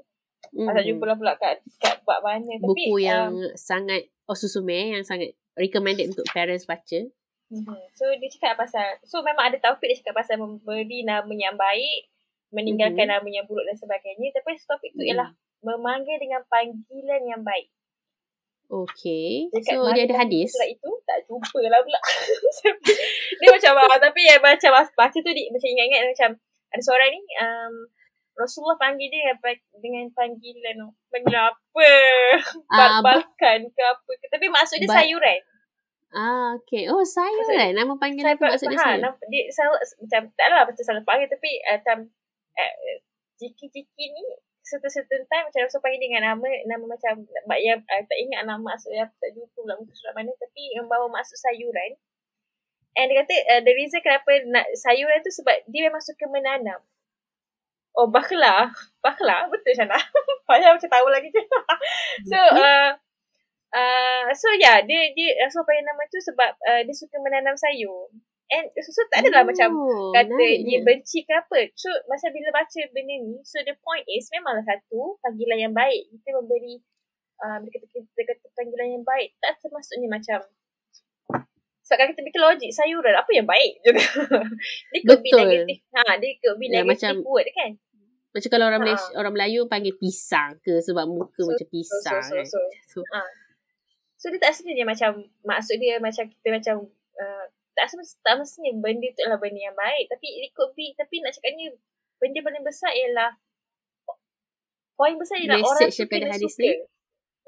mm. 0.56 0.68
Asal 0.72 0.84
jumpa 0.88 1.04
lah 1.04 1.16
pula 1.20 1.34
kat, 1.36 1.60
kat 1.84 2.00
buat 2.08 2.24
mana 2.24 2.56
tapi 2.56 2.64
buku 2.64 3.04
yang 3.04 3.36
um, 3.36 3.52
sangat 3.60 4.08
Osusume 4.30 4.96
yang 4.96 5.04
sangat 5.04 5.36
recommended 5.60 6.16
untuk 6.16 6.24
parents 6.32 6.64
baca 6.64 7.00
mm-hmm. 7.52 7.82
so 7.92 8.08
dia 8.16 8.30
cakap 8.32 8.56
pasal 8.56 8.88
so 9.04 9.20
memang 9.20 9.52
ada 9.52 9.60
topik 9.60 9.92
dia 9.92 10.00
cakap 10.00 10.24
pasal 10.24 10.40
memberi 10.40 11.04
nama 11.04 11.34
yang 11.34 11.60
baik 11.60 12.08
meninggalkan 12.50 13.06
mm-hmm. 13.06 13.22
nama 13.22 13.30
yang 13.30 13.46
buruk 13.46 13.66
dan 13.66 13.78
sebagainya 13.78 14.34
tapi 14.34 14.58
topik 14.58 14.92
tu 14.94 15.02
mm-hmm. 15.02 15.10
ialah 15.14 15.30
memanggil 15.60 16.18
dengan 16.18 16.42
panggilan 16.48 17.22
yang 17.28 17.42
baik 17.44 17.70
Okay. 18.70 19.50
Dekat 19.50 19.82
so 19.82 19.90
dia 19.98 20.06
ada 20.06 20.16
hadis. 20.22 20.54
Surat 20.54 20.70
itu 20.70 20.90
tak 21.02 21.26
jumpa 21.26 21.58
lah 21.74 21.82
pula. 21.82 21.98
dia 23.42 23.50
macam 23.50 23.74
ah, 23.82 23.98
tapi 23.98 24.30
yang 24.30 24.38
macam 24.46 24.72
baca 24.78 25.18
tu 25.18 25.32
dia 25.34 25.50
macam 25.50 25.68
ingat-ingat 25.74 26.02
macam 26.06 26.30
ada 26.70 26.82
seorang 26.86 27.10
ni 27.10 27.22
um, 27.42 27.74
Rasulullah 28.38 28.78
panggil 28.78 29.10
dia 29.10 29.34
dengan 29.74 30.06
panggilan 30.14 30.86
panggil 31.10 31.38
apa? 31.50 31.90
Uh, 32.70 33.02
Balkan 33.02 33.60
ke 33.74 33.82
apa 33.82 34.12
ke. 34.22 34.26
Tapi 34.30 34.46
maksud 34.54 34.78
dia 34.86 34.90
sayuran. 34.94 35.42
Ah, 36.14 36.54
okay. 36.62 36.86
Oh, 36.94 37.02
sayuran. 37.02 37.74
Nama 37.74 37.94
panggilan 37.98 38.38
tu 38.38 38.46
maksud 38.46 38.70
dia 38.70 38.78
ha, 38.78 38.86
sayuran. 38.86 39.18
Dia, 39.34 39.44
saya, 39.50 39.74
macam, 39.74 40.22
tak 40.38 40.46
lah 40.54 40.62
macam 40.70 40.84
salah 40.86 41.04
panggil 41.10 41.26
tapi 41.26 41.58
uh, 41.66 41.82
macam 41.82 41.98
uh, 42.68 42.98
jiki-jiki 43.40 44.06
ni 44.12 44.26
certain 44.70 44.92
certain 44.92 45.24
time 45.26 45.50
macam 45.50 45.66
Rasul 45.66 45.82
panggil 45.82 46.02
dengan 46.06 46.22
nama 46.22 46.50
nama 46.70 46.86
macam 46.86 47.26
mak 47.50 47.60
yang 47.60 47.82
uh, 47.82 48.04
tak 48.06 48.18
ingat 48.22 48.46
nama 48.46 48.62
maksud 48.62 48.94
dia 48.94 49.10
tak 49.10 49.34
jumpa 49.34 49.50
pula 49.58 49.74
muka 49.80 49.94
surat 49.98 50.14
mana 50.14 50.30
tapi 50.38 50.78
membawa 50.78 51.10
maksud 51.10 51.38
sayuran. 51.40 51.98
And 52.98 53.08
dia 53.10 53.24
kata 53.24 53.36
uh, 53.58 53.62
the 53.66 53.74
reason 53.74 54.04
kenapa 54.04 54.30
nak 54.50 54.68
sayuran 54.78 55.24
tu 55.26 55.32
sebab 55.34 55.56
dia 55.72 55.90
memang 55.90 56.04
suka 56.04 56.26
menanam. 56.30 56.80
Oh 57.98 58.06
bakhla 58.12 58.70
bakhla 59.02 59.50
betul 59.50 59.74
sana 59.74 59.98
payah 60.46 60.72
macam 60.78 60.90
tahu 60.92 61.08
lagi 61.10 61.34
je. 61.34 61.42
So 62.30 62.38
uh, 62.38 62.94
uh, 63.74 64.26
so 64.38 64.48
yeah 64.62 64.86
dia 64.86 65.16
dia 65.18 65.34
Rasul 65.42 65.66
panggil 65.66 65.86
nama 65.88 66.04
tu 66.12 66.20
sebab 66.22 66.52
uh, 66.70 66.82
dia 66.86 66.94
suka 66.94 67.18
menanam 67.18 67.58
sayur 67.58 68.14
And 68.50 68.66
so, 68.82 68.90
so 68.90 69.06
tak 69.14 69.22
adalah 69.22 69.46
oh, 69.46 69.50
macam 69.54 69.70
kata 70.18 70.34
nice. 70.34 70.66
dia 70.66 70.80
benci 70.82 71.22
ke 71.22 71.34
apa. 71.38 71.70
So 71.78 71.90
masa 72.10 72.34
bila 72.34 72.50
baca 72.50 72.80
benda 72.90 73.16
ni, 73.22 73.38
so 73.46 73.62
the 73.62 73.78
point 73.78 74.06
is 74.10 74.26
memanglah 74.34 74.66
satu 74.66 75.22
panggilan 75.22 75.70
yang 75.70 75.74
baik. 75.78 76.10
Kita 76.10 76.34
memberi 76.34 76.82
uh, 77.46 77.62
kita, 77.62 77.86
kita, 77.86 77.98
kita 78.10 78.22
kata 78.34 78.48
panggilan 78.58 79.00
yang 79.00 79.06
baik. 79.06 79.38
Tak 79.38 79.62
termasuknya 79.62 80.10
macam 80.10 80.40
sebab 81.90 82.06
so, 82.06 82.10
kita 82.14 82.22
fikir 82.22 82.42
logik 82.46 82.70
sayuran 82.70 83.18
apa 83.18 83.32
yang 83.34 83.48
baik 83.50 83.74
juga. 83.82 84.06
dia 84.94 85.00
could 85.10 85.26
Betul. 85.26 85.26
be 85.26 85.42
negatif. 85.42 85.78
Ha, 85.98 86.02
dia 86.22 86.32
could 86.38 86.58
be 86.62 86.66
ya, 86.70 86.86
negative 86.86 86.86
macam, 86.86 87.14
word 87.26 87.50
kan. 87.50 87.72
Macam 88.30 88.50
kalau 88.54 88.66
orang 88.70 88.82
ha. 88.82 88.86
Malaysia, 88.86 89.10
orang 89.18 89.34
Melayu 89.34 89.62
panggil 89.66 89.94
pisang 89.98 90.62
ke 90.62 90.78
sebab 90.86 91.10
muka 91.10 91.42
so, 91.42 91.50
macam 91.50 91.68
pisang 91.74 92.22
so, 92.22 92.30
so, 92.30 92.30
so, 92.30 92.38
kan. 92.38 92.46
So, 92.46 92.60
so. 92.94 93.00
Ha. 93.10 93.22
so 94.22 94.26
dia 94.30 94.38
tak 94.38 94.54
sebenarnya 94.54 94.86
macam 94.86 95.10
maksud 95.42 95.76
dia 95.82 95.98
macam 95.98 96.24
kita 96.30 96.48
macam 96.54 96.76
uh, 97.18 97.46
tak 97.80 97.88
semestinya, 97.88 98.24
tak 98.28 98.36
mestinya 98.44 98.72
benda 98.84 99.08
tu 99.16 99.20
adalah 99.24 99.40
benda 99.40 99.62
yang 99.72 99.78
baik. 99.80 100.06
Tapi 100.12 100.28
it 100.44 100.52
could 100.52 100.76
be, 100.76 100.92
tapi 101.00 101.24
nak 101.24 101.32
cakapnya 101.32 101.72
benda 102.20 102.40
paling 102.44 102.64
besar 102.68 102.92
ialah 102.92 103.32
poin 105.00 105.16
besar 105.16 105.40
ialah 105.40 105.64
orang 105.64 105.88
tu 105.88 106.04
kena 106.12 106.36
suka. 106.36 106.60
Ni? 106.60 106.84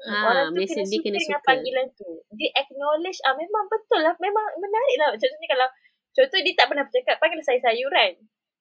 Ha, 0.08 0.12
orang 0.24 0.48
tu 0.56 0.64
kena 0.64 0.84
suka 0.88 1.04
kena 1.04 1.18
dengan 1.20 1.36
suka. 1.36 1.48
panggilan 1.52 1.86
tu. 1.92 2.10
Dia 2.32 2.48
acknowledge, 2.56 3.20
ah 3.28 3.36
memang 3.36 3.68
betul 3.68 4.00
lah, 4.00 4.16
memang 4.16 4.46
menarik 4.56 4.96
lah. 4.96 5.08
Contohnya 5.20 5.48
kalau, 5.52 5.68
contoh 6.16 6.38
dia 6.40 6.54
tak 6.56 6.66
pernah 6.72 6.84
bercakap, 6.88 7.14
panggil 7.20 7.44
saya 7.44 7.60
sayuran. 7.60 8.12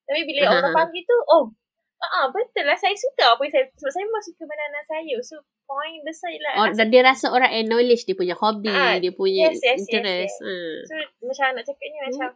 Tapi 0.03 0.21
bila 0.27 0.39
uh-huh. 0.43 0.57
orang 0.59 0.75
panggil 0.83 1.07
tu, 1.07 1.17
oh, 1.31 1.55
ah 2.01 2.25
uh 2.25 2.25
betul 2.33 2.65
lah, 2.65 2.77
saya 2.77 2.97
suka 2.97 3.37
apa 3.37 3.45
saya, 3.45 3.69
sebab 3.77 3.91
saya 3.93 4.03
memang 4.09 4.25
suka 4.25 4.43
menanam 4.49 4.83
sayur. 4.89 5.21
So, 5.21 5.37
point 5.71 6.01
besar 6.03 6.29
ialah 6.35 6.53
oh, 6.59 6.67
dan 6.75 6.87
dia 6.91 7.01
rasa 7.01 7.31
orang 7.31 7.51
acknowledge 7.55 8.03
dia 8.03 8.15
punya 8.15 8.35
hobi 8.35 8.71
ha, 8.71 8.99
dia 8.99 9.11
punya 9.15 9.47
yes, 9.49 9.63
yes, 9.63 9.79
interest 9.87 10.35
yes, 10.35 10.43
yes. 10.43 10.43
Hmm. 10.43 10.77
so 10.83 10.93
macam 11.31 11.47
nak 11.55 11.63
cakap 11.63 11.87
ni 11.87 11.97
hmm. 11.97 12.05
macam 12.11 12.29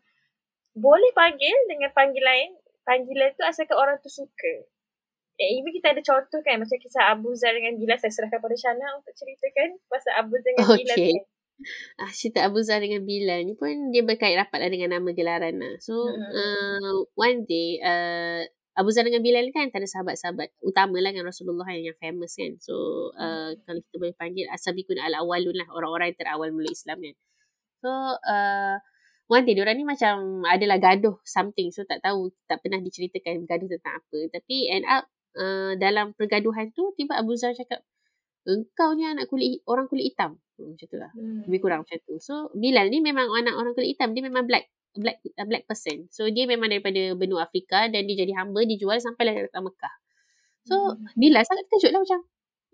boleh 0.75 1.12
panggil 1.12 1.55
dengan 1.67 1.89
panggilan 1.91 2.55
panggilan 2.88 3.29
tu 3.36 3.43
asalkan 3.43 3.75
orang 3.75 4.00
tu 4.00 4.07
suka 4.07 4.53
eh, 5.36 5.50
even 5.60 5.72
kita 5.75 5.91
ada 5.91 6.00
contoh 6.00 6.39
kan 6.48 6.63
macam 6.63 6.77
kisah 6.79 7.12
Abu 7.12 7.36
Zar 7.36 7.51
dengan 7.51 7.75
Bilal 7.75 8.00
saya 8.00 8.12
serahkan 8.12 8.39
pada 8.39 8.55
Shana 8.55 8.88
untuk 8.95 9.12
ceritakan 9.12 9.84
pasal 9.91 10.13
Abu 10.15 10.39
Zar 10.39 10.51
dengan 10.55 10.67
okay. 10.72 10.84
Bilal 10.84 11.00
kan 11.12 11.24
Ah, 11.95 12.12
cerita 12.12 12.43
Abu 12.43 12.60
Zar 12.67 12.84
dengan 12.84 13.07
Bilal 13.07 13.48
ni 13.48 13.55
pun 13.55 13.72
dia 13.88 14.03
berkait 14.03 14.36
rapat 14.36 14.60
lah 14.60 14.67
dengan 14.67 15.00
nama 15.00 15.10
gelaran 15.15 15.55
lah. 15.55 15.79
So, 15.79 16.12
hmm. 16.12 16.31
uh, 16.36 16.95
one 17.15 17.48
day, 17.48 17.79
uh, 17.79 18.43
Abu 18.75 18.91
Zar 18.91 19.08
dengan 19.08 19.24
Bilal 19.24 19.55
kan 19.55 19.72
antara 19.72 19.88
sahabat-sahabat 19.88 20.51
utama 20.60 21.00
lah 21.00 21.15
dengan 21.15 21.32
Rasulullah 21.32 21.63
yang, 21.72 21.96
yang 21.96 21.98
famous 21.98 22.36
kan. 22.36 22.60
So 22.60 22.75
uh, 23.15 23.55
kalau 23.63 23.79
kita 23.79 23.96
boleh 23.96 24.15
panggil 24.20 24.51
Asabikun 24.51 25.00
al-awwalun 25.00 25.55
lah 25.55 25.67
orang-orang 25.72 26.12
yang 26.12 26.20
terawal 26.20 26.51
mula 26.51 26.67
Islam 26.67 27.00
kan. 27.00 27.15
So 27.79 27.89
uh, 28.20 28.75
one 29.32 29.48
day 29.48 29.55
diorang 29.55 29.79
ni 29.79 29.88
macam 29.88 30.44
adalah 30.44 30.75
gaduh 30.84 31.15
something. 31.24 31.72
So 31.72 31.88
tak 31.88 32.03
tahu, 32.03 32.36
tak 32.51 32.60
pernah 32.60 32.84
diceritakan 32.84 33.48
gaduh 33.48 33.72
tentang 33.72 33.96
apa. 34.03 34.20
Tapi 34.36 34.67
end 34.67 34.84
up 34.91 35.08
uh, 35.39 35.79
dalam 35.79 36.12
pergaduhan 36.12 36.75
tu 36.75 36.91
tiba 37.00 37.15
Abu 37.15 37.39
Zar 37.39 37.55
cakap 37.55 37.79
engkau 38.44 38.91
ni 38.91 39.08
anak 39.08 39.32
kulit 39.32 39.63
orang 39.72 39.88
kulit 39.88 40.12
hitam. 40.12 40.36
Hmm, 40.60 40.75
macam 40.75 40.88
tu 40.91 40.98
lah. 41.00 41.12
Hmm. 41.15 41.48
Lebih 41.48 41.60
kurang 41.63 41.88
macam 41.88 41.96
tu. 42.03 42.20
So 42.20 42.51
Bilal 42.51 42.91
ni 42.91 43.00
memang 43.00 43.32
anak 43.32 43.55
orang 43.55 43.72
kulit 43.72 43.96
hitam. 43.96 44.12
Dia 44.12 44.24
memang 44.27 44.44
black 44.44 44.67
black 44.95 45.19
uh, 45.37 45.47
black 45.47 45.63
person. 45.69 46.07
So 46.09 46.27
dia 46.31 46.47
memang 46.49 46.71
daripada 46.71 47.13
benua 47.13 47.45
Afrika 47.45 47.87
dan 47.91 48.07
dia 48.07 48.25
jadi 48.25 48.33
hamba 48.39 48.63
dijual 48.63 48.97
sampai 48.99 49.23
lah 49.27 49.33
ke 49.47 49.59
Mekah. 49.59 49.95
So 50.65 50.75
hmm. 50.97 51.13
Bilal 51.19 51.45
sangat 51.45 51.69
terkejut 51.69 51.91
lah 51.93 52.01
macam 52.01 52.19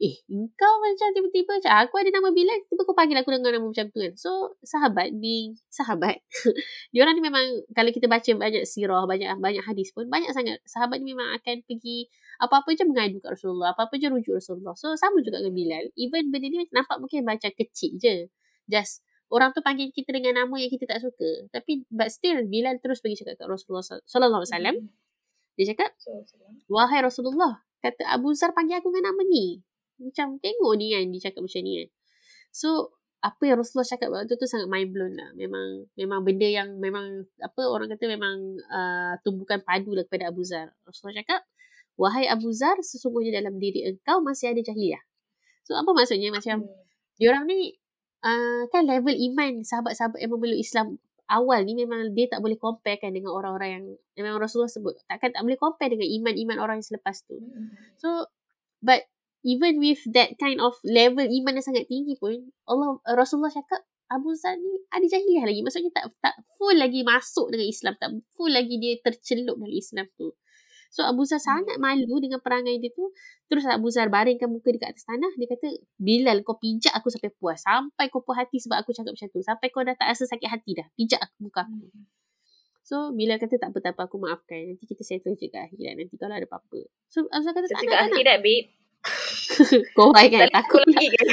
Eh, 0.01 0.17
kau 0.57 0.75
macam 0.81 1.13
tiba-tiba 1.13 1.61
macam 1.61 1.73
aku 1.85 2.01
ada 2.01 2.09
nama 2.09 2.33
Bilal, 2.33 2.65
tiba 2.65 2.81
kau 2.89 2.97
panggil 2.97 3.21
aku 3.21 3.37
dengan 3.37 3.53
nama 3.53 3.69
macam 3.69 3.85
tu 3.93 4.01
kan. 4.01 4.13
So, 4.17 4.57
sahabat 4.65 5.13
being 5.21 5.61
sahabat. 5.69 6.25
orang 6.97 7.13
ni 7.13 7.21
memang 7.21 7.45
kalau 7.77 7.93
kita 7.93 8.09
baca 8.09 8.25
banyak 8.33 8.65
sirah, 8.65 9.05
banyak 9.05 9.29
banyak 9.37 9.61
hadis 9.61 9.93
pun 9.93 10.09
banyak 10.09 10.33
sangat 10.33 10.57
sahabat 10.65 11.05
ni 11.05 11.13
memang 11.13 11.37
akan 11.37 11.61
pergi 11.69 12.09
apa-apa 12.41 12.73
je 12.73 12.81
mengadu 12.89 13.21
kat 13.21 13.29
Rasulullah, 13.37 13.77
apa-apa 13.77 13.93
je 14.01 14.09
rujuk 14.09 14.41
Rasulullah. 14.41 14.73
So, 14.73 14.97
sama 14.97 15.21
juga 15.21 15.37
dengan 15.37 15.53
Bilal. 15.53 15.85
Even 15.93 16.33
benda 16.33 16.49
ni 16.49 16.65
nampak 16.73 16.97
mungkin 16.97 17.21
macam 17.21 17.53
kecil 17.53 17.93
je. 18.01 18.25
Just 18.65 19.05
orang 19.31 19.55
tu 19.55 19.63
panggil 19.63 19.89
kita 19.95 20.11
dengan 20.11 20.43
nama 20.43 20.55
yang 20.59 20.67
kita 20.67 20.85
tak 20.85 20.99
suka. 20.99 21.47
Tapi 21.55 21.87
but 21.87 22.11
still 22.11 22.43
Bilal 22.45 22.77
terus 22.83 22.99
pergi 22.99 23.23
cakap 23.23 23.39
kat 23.39 23.47
Rasulullah 23.47 23.85
sallallahu 24.03 24.43
alaihi 24.43 24.53
wasallam. 24.53 24.75
Dia 25.55 25.65
cakap, 25.75 25.89
"Wahai 26.67 26.99
Rasulullah, 27.03 27.63
kata 27.79 28.03
Abu 28.11 28.35
Zar 28.35 28.51
panggil 28.51 28.83
aku 28.83 28.91
dengan 28.91 29.15
nama 29.15 29.23
ni." 29.23 29.63
Macam 30.01 30.35
tengok 30.41 30.73
ni 30.75 30.91
kan 30.91 31.07
dia 31.13 31.21
cakap 31.31 31.41
macam 31.47 31.61
ni 31.63 31.73
kan. 31.79 31.89
So 32.51 32.69
apa 33.21 33.41
yang 33.45 33.61
Rasulullah 33.61 33.85
cakap 33.85 34.09
waktu 34.09 34.33
tu 34.33 34.45
sangat 34.49 34.67
mind 34.67 34.89
blown 34.91 35.13
lah. 35.13 35.29
Memang 35.37 35.87
memang 35.95 36.19
benda 36.25 36.47
yang 36.49 36.75
memang 36.81 37.29
apa 37.39 37.61
orang 37.69 37.87
kata 37.87 38.09
memang 38.09 38.35
uh, 38.67 39.13
tumbukan 39.21 39.61
padu 39.61 39.93
lah 39.93 40.03
kepada 40.03 40.33
Abu 40.33 40.41
Zar. 40.43 40.73
Rasulullah 40.83 41.21
cakap, 41.23 41.45
"Wahai 41.95 42.25
Abu 42.27 42.49
Zar, 42.51 42.75
sesungguhnya 42.81 43.39
dalam 43.39 43.61
diri 43.61 43.87
engkau 43.87 44.19
masih 44.25 44.51
ada 44.51 44.61
jahiliah." 44.65 44.99
So 45.63 45.77
apa 45.77 45.93
maksudnya 45.93 46.33
macam 46.33 46.65
hmm. 46.65 46.73
diorang 47.21 47.45
ni 47.45 47.77
uh, 48.25 48.63
kan 48.69 48.83
level 48.85 49.13
iman 49.13 49.61
sahabat-sahabat 49.61 50.19
yang 50.21 50.31
memeluk 50.33 50.59
Islam 50.59 50.97
awal 51.31 51.63
ni 51.63 51.73
memang 51.79 52.11
dia 52.11 52.27
tak 52.27 52.43
boleh 52.43 52.59
compare 52.59 52.99
kan 52.99 53.15
dengan 53.15 53.31
orang-orang 53.31 53.69
yang 53.71 53.85
memang 54.19 54.43
Rasulullah 54.43 54.71
sebut 54.71 54.99
takkan 55.07 55.31
tak 55.31 55.41
boleh 55.47 55.55
compare 55.55 55.87
dengan 55.87 56.07
iman-iman 56.21 56.57
orang 56.59 56.75
yang 56.83 56.87
selepas 56.91 57.23
tu. 57.23 57.39
Hmm. 57.39 57.71
So 57.95 58.27
but 58.83 59.07
even 59.47 59.79
with 59.79 60.03
that 60.11 60.35
kind 60.37 60.59
of 60.59 60.75
level 60.83 61.23
iman 61.23 61.57
yang 61.57 61.65
sangat 61.65 61.87
tinggi 61.87 62.19
pun 62.19 62.51
Allah 62.67 62.99
Rasulullah 63.15 63.53
cakap 63.53 63.81
Abu 64.11 64.35
Zar 64.35 64.59
ni 64.59 64.75
ada 64.91 65.07
jahiliah 65.07 65.47
lagi. 65.47 65.63
Maksudnya 65.63 65.91
tak 65.95 66.11
tak 66.19 66.35
full 66.59 66.75
lagi 66.75 67.07
masuk 67.07 67.47
dengan 67.47 67.67
Islam, 67.71 67.93
tak 67.95 68.11
full 68.35 68.51
lagi 68.51 68.75
dia 68.75 68.99
tercelup 68.99 69.55
dalam 69.55 69.71
Islam 69.71 70.05
tu. 70.19 70.35
So 70.91 71.07
Abu 71.07 71.23
Zar 71.23 71.39
hmm. 71.39 71.47
sangat 71.47 71.77
malu 71.79 72.19
dengan 72.19 72.43
perangai 72.43 72.75
dia 72.83 72.91
tu. 72.91 73.15
Terus 73.47 73.63
Abu 73.63 73.87
Zar 73.87 74.11
baringkan 74.11 74.51
muka 74.51 74.75
dekat 74.75 74.91
atas 74.91 75.07
tanah. 75.07 75.31
Dia 75.39 75.47
kata, 75.47 75.71
Bilal 75.95 76.43
kau 76.43 76.59
pijak 76.59 76.91
aku 76.91 77.07
sampai 77.07 77.31
puas. 77.31 77.63
Sampai 77.63 78.11
kau 78.11 78.19
puas 78.19 78.43
hati 78.43 78.59
sebab 78.59 78.83
aku 78.83 78.91
cakap 78.91 79.15
macam 79.15 79.27
tu. 79.31 79.39
Sampai 79.39 79.71
kau 79.71 79.87
dah 79.87 79.95
tak 79.95 80.11
rasa 80.11 80.27
sakit 80.27 80.51
hati 80.51 80.75
dah. 80.75 80.87
Pijak 80.99 81.23
aku 81.23 81.47
muka 81.47 81.63
aku. 81.63 81.87
Hmm. 81.87 82.05
So 82.83 83.15
Bilal 83.15 83.39
kata 83.39 83.55
tak 83.55 83.71
apa-tak 83.71 83.95
apa 83.95 84.11
aku 84.11 84.19
maafkan. 84.19 84.75
Nanti 84.75 84.83
kita 84.83 85.07
settle 85.07 85.39
je 85.39 85.47
kat 85.47 85.71
akhirat. 85.71 85.95
Nanti 85.95 86.19
kalau 86.19 86.35
ada 86.35 86.43
apa-apa. 86.43 86.83
So 87.07 87.23
Abu 87.31 87.43
Zar 87.47 87.55
kata 87.55 87.71
tak 87.71 87.79
nak. 87.87 88.11
akhirat 88.11 88.37
babe. 88.43 88.75
kau 89.97 90.13
baik 90.13 90.29
kan 90.29 90.49
takut 90.53 90.85
lagi 90.85 91.09
kan, 91.09 91.25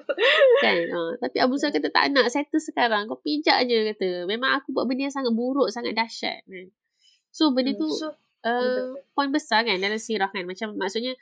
kan? 0.64 0.76
Uh, 0.88 1.12
tapi 1.20 1.44
Abu 1.44 1.60
Zar 1.60 1.68
kata 1.68 1.92
tak 1.92 2.08
nak 2.08 2.32
settle 2.32 2.56
sekarang 2.56 3.04
kau 3.04 3.20
pijak 3.20 3.68
je 3.68 3.92
kata 3.92 4.24
memang 4.24 4.56
aku 4.56 4.72
buat 4.72 4.88
benda 4.88 5.08
yang 5.08 5.14
sangat 5.14 5.36
buruk 5.36 5.68
sangat 5.68 5.92
dahsyat 5.92 6.40
kan? 6.48 6.66
so 7.28 7.52
benda 7.52 7.76
hmm, 7.76 7.80
tu 7.84 7.88
so, 7.92 8.16
uh, 8.46 8.94
poin 9.14 9.30
besar 9.30 9.66
kan 9.66 9.78
dalam 9.78 9.98
sirah 9.98 10.30
kan. 10.30 10.44
Macam 10.46 10.74
maksudnya 10.78 11.14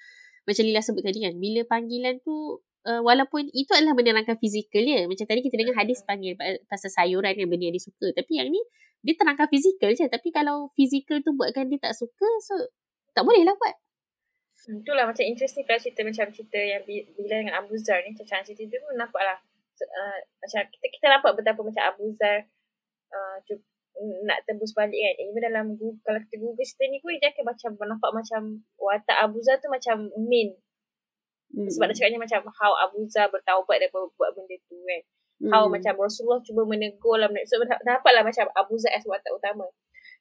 macam 0.44 0.62
Lila 0.64 0.80
sebut 0.80 1.04
tadi 1.04 1.22
kan 1.22 1.36
bila 1.36 1.62
panggilan 1.68 2.18
tu 2.24 2.58
uh, 2.88 3.00
walaupun 3.04 3.48
itu 3.52 3.70
adalah 3.76 3.92
menerangkan 3.92 4.40
fizikal 4.40 4.80
dia 4.80 5.04
macam 5.04 5.24
tadi 5.28 5.40
kita 5.44 5.54
dengar 5.60 5.76
hadis 5.76 6.00
panggil 6.02 6.34
pasal 6.66 6.88
sayuran 6.88 7.36
yang 7.36 7.48
benda 7.48 7.68
yang 7.68 7.76
dia 7.76 7.84
suka. 7.84 8.12
Tapi 8.16 8.32
yang 8.40 8.48
ni 8.48 8.60
dia 9.00 9.14
terangkan 9.16 9.48
fizikal 9.48 9.90
je. 9.92 10.08
Tapi 10.08 10.28
kalau 10.32 10.68
fizikal 10.76 11.20
tu 11.24 11.32
buatkan 11.36 11.68
dia 11.68 11.80
tak 11.80 11.96
suka 11.96 12.28
so 12.44 12.56
tak 13.12 13.24
boleh 13.24 13.44
lah 13.44 13.56
buat. 13.56 13.74
Hmm, 14.60 14.84
itulah 14.84 15.08
macam 15.08 15.24
interesting 15.24 15.64
kalau 15.64 15.80
cerita 15.80 16.04
macam 16.04 16.28
cerita 16.36 16.60
yang 16.60 16.84
bila 16.84 17.34
dengan 17.40 17.54
Abu 17.64 17.80
Zar 17.80 18.04
ni. 18.04 18.12
Macam 18.12 18.44
cerita 18.44 18.60
tu 18.68 18.76
pun 18.76 18.96
nampak 18.96 19.22
lah. 19.24 19.38
Uh, 19.80 20.18
macam 20.44 20.60
kita, 20.68 20.86
kita 20.92 21.06
nampak 21.08 21.32
betapa 21.40 21.60
macam 21.64 21.82
Abu 21.88 22.12
Zar 22.12 22.44
uh, 23.16 23.36
nak 24.24 24.44
tembus 24.48 24.72
balik 24.72 24.96
kan. 24.96 25.14
Even 25.20 25.42
dalam 25.44 25.66
Google, 25.76 26.00
kalau 26.02 26.20
kita 26.24 26.36
Google 26.40 26.64
cerita 26.64 26.84
ni 26.88 26.98
pun 27.04 27.16
dia 27.20 27.30
akan 27.32 27.44
macam 27.52 27.70
nampak 27.76 28.10
macam 28.16 28.40
watak 28.80 29.18
Abu 29.20 29.38
Zar 29.44 29.60
tu 29.60 29.68
macam 29.68 30.08
main. 30.16 30.56
Hmm. 31.50 31.68
Sebab 31.68 31.90
dia 31.90 31.96
cakapnya 32.00 32.20
macam 32.22 32.40
how 32.54 32.72
Abu 32.78 33.04
Zar 33.10 33.28
bertaubat 33.28 33.82
dan 33.82 33.90
buat 33.92 34.30
benda 34.32 34.56
tu 34.70 34.78
kan. 34.86 35.02
Hmm. 35.40 35.50
How 35.52 35.62
macam 35.68 35.92
Rasulullah 36.00 36.40
cuba 36.40 36.64
menegur 36.64 37.20
lah. 37.20 37.28
So 37.44 37.60
dapatlah 37.60 38.24
macam 38.24 38.48
Abu 38.56 38.74
Zar 38.80 38.94
as 38.96 39.04
watak 39.04 39.32
utama. 39.34 39.68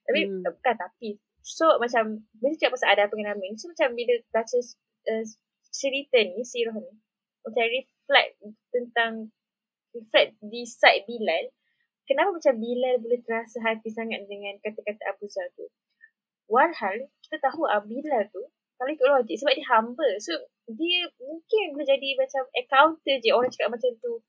Tapi 0.04 0.28
hmm. 0.28 0.44
bukan 0.44 0.76
tapi. 0.76 1.10
So 1.46 1.80
macam 1.80 2.28
bila 2.36 2.56
cakap 2.60 2.76
pasal 2.76 2.90
ada 2.98 3.08
pengalaman. 3.08 3.56
So 3.56 3.72
macam 3.72 3.96
bila 3.96 4.20
baca 4.36 4.58
uh, 5.08 5.24
cerita 5.72 6.18
ni, 6.20 6.44
sirah 6.44 6.76
ni. 6.76 6.94
Macam 7.46 7.64
reflect 7.64 8.32
tentang 8.74 9.12
reflect 9.96 10.36
di 10.44 10.68
side 10.68 11.08
Bilal. 11.08 11.54
Kenapa 12.10 12.34
macam 12.34 12.58
Bilal 12.58 12.98
boleh 13.06 13.22
terasa 13.22 13.62
hati 13.62 13.94
sangat 13.94 14.26
dengan 14.26 14.58
kata-kata 14.66 15.14
Abu 15.14 15.30
Zar 15.30 15.46
tu. 15.54 15.70
Walhal 16.50 17.14
kita 17.22 17.38
tahu 17.38 17.70
Abu 17.70 18.02
Bilal 18.02 18.26
tu 18.34 18.50
kalau 18.82 18.90
ikut 18.90 19.06
logik 19.06 19.38
sebab 19.38 19.54
dia 19.54 19.68
humble. 19.70 20.16
So 20.18 20.34
dia 20.66 21.06
mungkin 21.22 21.78
boleh 21.78 21.86
jadi 21.86 22.18
macam 22.18 22.50
encounter 22.58 23.16
je 23.22 23.30
orang 23.30 23.54
cakap 23.54 23.70
macam 23.78 23.92
tu. 24.02 24.26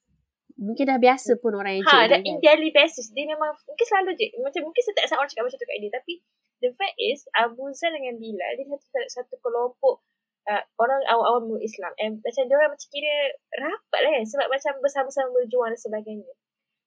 Mungkin 0.61 0.85
dah 0.93 1.01
biasa 1.01 1.41
pun 1.41 1.57
orang 1.57 1.81
yang 1.81 1.89
ha, 1.89 2.05
cakap. 2.05 2.05
Ha, 2.05 2.13
dah 2.21 2.21
daily 2.45 2.69
basis. 2.69 3.17
Dia 3.17 3.25
memang 3.25 3.57
mungkin 3.65 3.87
selalu 3.89 4.13
je. 4.13 4.29
Macam 4.45 4.61
mungkin 4.69 4.83
setiap 4.85 5.09
saat 5.09 5.17
orang 5.17 5.31
cakap 5.33 5.49
macam 5.49 5.57
tu 5.57 5.65
kat 5.65 5.79
dia. 5.81 5.91
Tapi 5.97 6.13
the 6.61 6.71
fact 6.77 6.97
is 7.01 7.25
Abu 7.33 7.65
Zar 7.73 7.97
dengan 7.97 8.21
Bilal 8.21 8.61
dia 8.61 8.67
satu, 8.69 9.01
satu 9.09 9.35
kelompok 9.41 10.05
uh, 10.53 10.63
orang 10.77 11.01
awam-awam 11.09 11.57
Islam. 11.65 11.97
And 11.97 12.21
macam 12.21 12.45
dia 12.45 12.57
orang 12.61 12.77
macam 12.77 12.89
kira 12.93 13.15
rapat 13.57 14.01
lah 14.05 14.11
kan. 14.21 14.25
Sebab 14.29 14.47
macam 14.53 14.73
bersama-sama 14.85 15.29
berjuang 15.33 15.73
dan 15.73 15.81
sebagainya. 15.81 16.33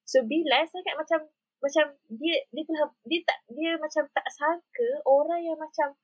So 0.04 0.24
Bilal 0.28 0.68
sangat 0.68 0.96
macam 1.00 1.20
macam 1.64 1.86
dia 2.12 2.44
dia 2.52 2.64
telah 2.68 2.92
dia 3.08 3.20
tak 3.24 3.40
dia 3.56 3.72
macam 3.80 4.04
tak 4.12 4.28
sangka 4.28 4.90
orang 5.08 5.40
yang 5.40 5.56
macam 5.56 5.96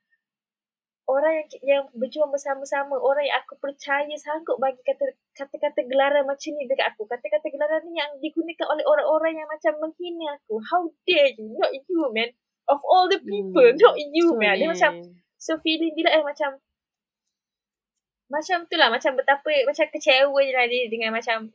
orang 1.10 1.34
yang 1.42 1.48
yang 1.66 1.84
berjuang 1.98 2.30
bersama-sama 2.30 2.94
orang 3.02 3.26
yang 3.26 3.42
aku 3.42 3.58
percaya 3.58 4.14
sanggup 4.14 4.62
bagi 4.62 4.78
kata 4.86 5.10
kata-kata 5.34 5.82
gelaran 5.90 6.24
macam 6.24 6.54
ni 6.54 6.70
dekat 6.70 6.94
aku. 6.94 7.10
Kata-kata 7.10 7.50
gelaran 7.50 7.82
ni 7.90 7.98
yang 7.98 8.14
digunakan 8.22 8.70
oleh 8.70 8.86
orang-orang 8.86 9.42
yang 9.42 9.50
macam 9.50 9.74
menghina 9.82 10.38
aku. 10.38 10.62
How 10.62 10.86
dare 11.10 11.34
you? 11.34 11.58
Not 11.58 11.74
you 11.74 12.06
man. 12.14 12.30
Of 12.70 12.86
all 12.86 13.10
the 13.10 13.18
people 13.18 13.66
hmm. 13.66 13.82
not 13.82 13.98
you 13.98 14.30
so 14.30 14.38
man. 14.38 14.56
Dia 14.62 14.70
macam 14.70 14.92
so 15.42 15.58
feeling 15.66 15.98
bila 15.98 16.14
eh 16.14 16.22
macam 16.22 16.62
macam 18.30 18.58
tu 18.70 18.78
lah. 18.78 18.94
Macam 18.94 19.18
betapa 19.18 19.50
macam 19.66 19.86
kecewa 19.90 20.40
je 20.46 20.54
lah 20.54 20.66
dia 20.70 20.86
dengan 20.94 21.18
macam 21.18 21.50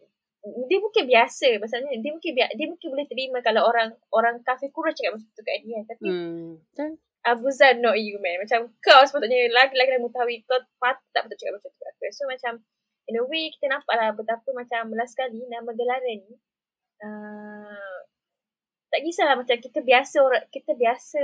dia 0.44 0.76
mungkin 0.76 1.04
biasa 1.08 1.56
maksudnya 1.56 1.96
dia 2.04 2.10
mungkin 2.12 2.32
dia 2.36 2.66
mungkin 2.68 2.88
boleh 2.92 3.06
terima 3.08 3.40
kalau 3.40 3.64
orang 3.64 3.96
orang 4.12 4.36
kafir 4.44 4.68
kurang 4.68 4.92
cakap 4.92 5.16
macam 5.16 5.28
tu 5.32 5.42
kat 5.42 5.64
dia. 5.64 5.80
Tapi 5.88 6.06
hmm. 6.08 6.94
Abu 7.24 7.48
Zan 7.48 7.80
not 7.80 7.96
you 7.96 8.20
man. 8.20 8.44
Macam 8.44 8.68
kau 8.84 9.00
sepatutnya 9.08 9.48
lagi-lagi 9.48 9.96
dah 9.96 10.00
mengetahui 10.04 10.44
kau 10.44 10.60
patut 10.76 11.08
tak 11.16 11.24
betul 11.24 11.36
cakap 11.40 11.52
macam 11.56 11.70
tu 11.72 11.84
aku. 11.88 12.04
So 12.12 12.22
macam 12.28 12.52
in 13.08 13.16
a 13.20 13.24
way 13.24 13.48
kita 13.56 13.72
nampak 13.72 13.96
lah 13.96 14.12
betapa 14.12 14.48
macam 14.52 14.92
last 14.96 15.16
kali 15.16 15.44
nama 15.48 15.70
gelaran 15.76 16.24
ni 16.24 16.36
uh, 17.04 17.98
tak 18.88 19.00
kisahlah 19.04 19.36
macam 19.36 19.56
kita 19.58 19.82
biasa 19.82 20.16
orang 20.22 20.44
kita 20.48 20.72
biasa 20.72 21.22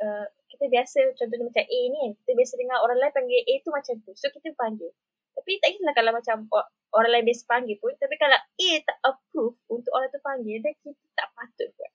uh, 0.00 0.26
kita 0.48 0.64
biasa 0.70 0.98
contohnya 1.18 1.44
macam 1.50 1.64
A 1.66 1.80
ni 1.90 2.02
kita 2.22 2.32
biasa 2.32 2.52
dengar 2.56 2.78
orang 2.80 2.98
lain 3.02 3.12
panggil 3.12 3.42
A 3.42 3.54
tu 3.60 3.70
macam 3.74 3.94
tu. 4.06 4.12
So 4.14 4.30
kita 4.30 4.54
panggil 4.54 4.92
tapi 5.38 5.62
tak 5.62 5.70
kisahlah 5.78 5.94
kalau 5.94 6.10
macam 6.10 6.36
orang 6.94 7.10
lain 7.14 7.24
biasa 7.28 7.42
panggil 7.46 7.76
pun. 7.78 7.92
Tapi 7.94 8.14
kalau 8.18 8.38
A 8.38 8.70
tak 8.82 8.98
approve 9.04 9.56
untuk 9.70 9.92
orang 9.94 10.10
tu 10.10 10.20
panggil, 10.20 10.58
dan 10.64 10.72
kita 10.82 11.06
tak 11.14 11.28
patut 11.36 11.68
buat. 11.76 11.92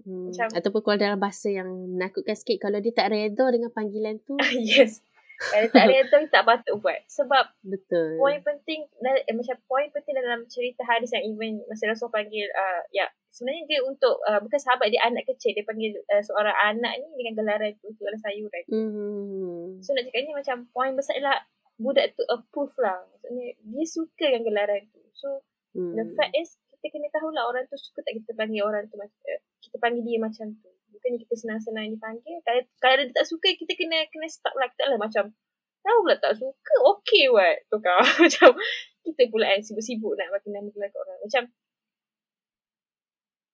Hmm. 0.00 0.32
Macam, 0.32 0.46
Ataupun 0.56 0.80
kalau 0.80 0.98
dalam 0.98 1.18
bahasa 1.20 1.48
yang 1.52 1.68
menakutkan 1.68 2.36
sikit, 2.36 2.56
kalau 2.68 2.80
dia 2.80 2.92
tak 2.94 3.12
reda 3.12 3.44
dengan 3.52 3.70
panggilan 3.70 4.16
tu. 4.24 4.34
yes. 4.56 5.04
Kalau 5.40 5.68
tak 5.72 5.88
reda, 5.92 6.16
kita 6.20 6.32
tak 6.32 6.44
patut 6.48 6.74
buat. 6.80 7.00
Sebab 7.08 7.44
Betul. 7.64 8.16
poin 8.16 8.40
penting, 8.40 8.88
eh, 8.88 9.34
macam 9.36 9.56
poin 9.68 9.88
penting 9.92 10.16
dalam 10.16 10.44
cerita 10.48 10.84
hadis 10.84 11.12
yang 11.12 11.24
even 11.28 11.60
masa 11.68 11.88
Rasul 11.88 12.12
panggil, 12.12 12.48
uh, 12.52 12.80
ya, 12.92 13.08
sebenarnya 13.28 13.64
dia 13.68 13.80
untuk, 13.84 14.20
uh, 14.24 14.40
bukan 14.40 14.60
sahabat 14.60 14.88
dia 14.92 15.00
anak 15.04 15.28
kecil, 15.28 15.52
dia 15.52 15.64
panggil 15.64 15.96
uh, 15.96 16.22
seorang 16.24 16.56
anak 16.56 16.92
ni 17.00 17.08
dengan 17.20 17.44
gelaran 17.44 17.72
tu, 17.80 17.92
gelaran 17.96 18.20
sayuran. 18.20 18.64
Hmm. 18.68 19.80
So 19.84 19.92
nak 19.92 20.08
cakap 20.08 20.20
ni 20.24 20.32
macam 20.32 20.56
poin 20.72 20.92
besar 20.96 21.16
ialah 21.20 21.40
budak 21.80 22.12
tu 22.12 22.22
approve 22.28 22.76
lah. 22.78 23.00
Maksudnya 23.08 23.56
dia 23.56 23.84
suka 23.88 24.26
yang 24.28 24.44
gelaran 24.44 24.84
tu. 24.92 25.00
So 25.16 25.40
hmm. 25.72 25.96
the 25.96 26.04
fact 26.12 26.36
is 26.36 26.60
kita 26.76 26.92
kena 26.92 27.08
tahu 27.12 27.32
lah 27.32 27.48
orang 27.48 27.64
tu 27.68 27.76
suka 27.80 28.04
tak 28.04 28.20
kita 28.20 28.36
panggil 28.36 28.64
orang 28.64 28.84
tu 28.88 29.00
macam 29.00 29.16
uh, 29.16 29.40
kita 29.64 29.76
panggil 29.80 30.04
dia 30.04 30.18
macam 30.20 30.46
tu. 30.60 30.68
Bukannya 30.92 31.18
kita 31.24 31.34
senang-senang 31.40 31.88
dipanggil. 31.96 32.36
Kalau 32.44 32.60
kalau 32.84 32.94
dia 33.00 33.12
tak 33.16 33.26
suka 33.26 33.48
kita 33.56 33.72
kena 33.72 34.04
kena 34.12 34.28
stop 34.28 34.52
lah 34.60 34.68
kita 34.68 34.92
lah 34.92 35.00
macam 35.00 35.32
tahu 35.80 35.98
pula 36.04 36.16
tak 36.20 36.36
suka. 36.36 36.74
Okay 36.96 37.32
what. 37.32 37.56
Tukar 37.72 37.96
macam 38.24 38.52
kita 39.00 39.22
pula 39.32 39.48
yang 39.48 39.64
sibuk-sibuk 39.64 40.12
nak 40.20 40.28
bagi 40.28 40.52
nama 40.52 40.68
gelaran 40.68 40.96
orang. 41.00 41.18
Macam 41.24 41.42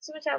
So 0.03 0.15
macam 0.15 0.39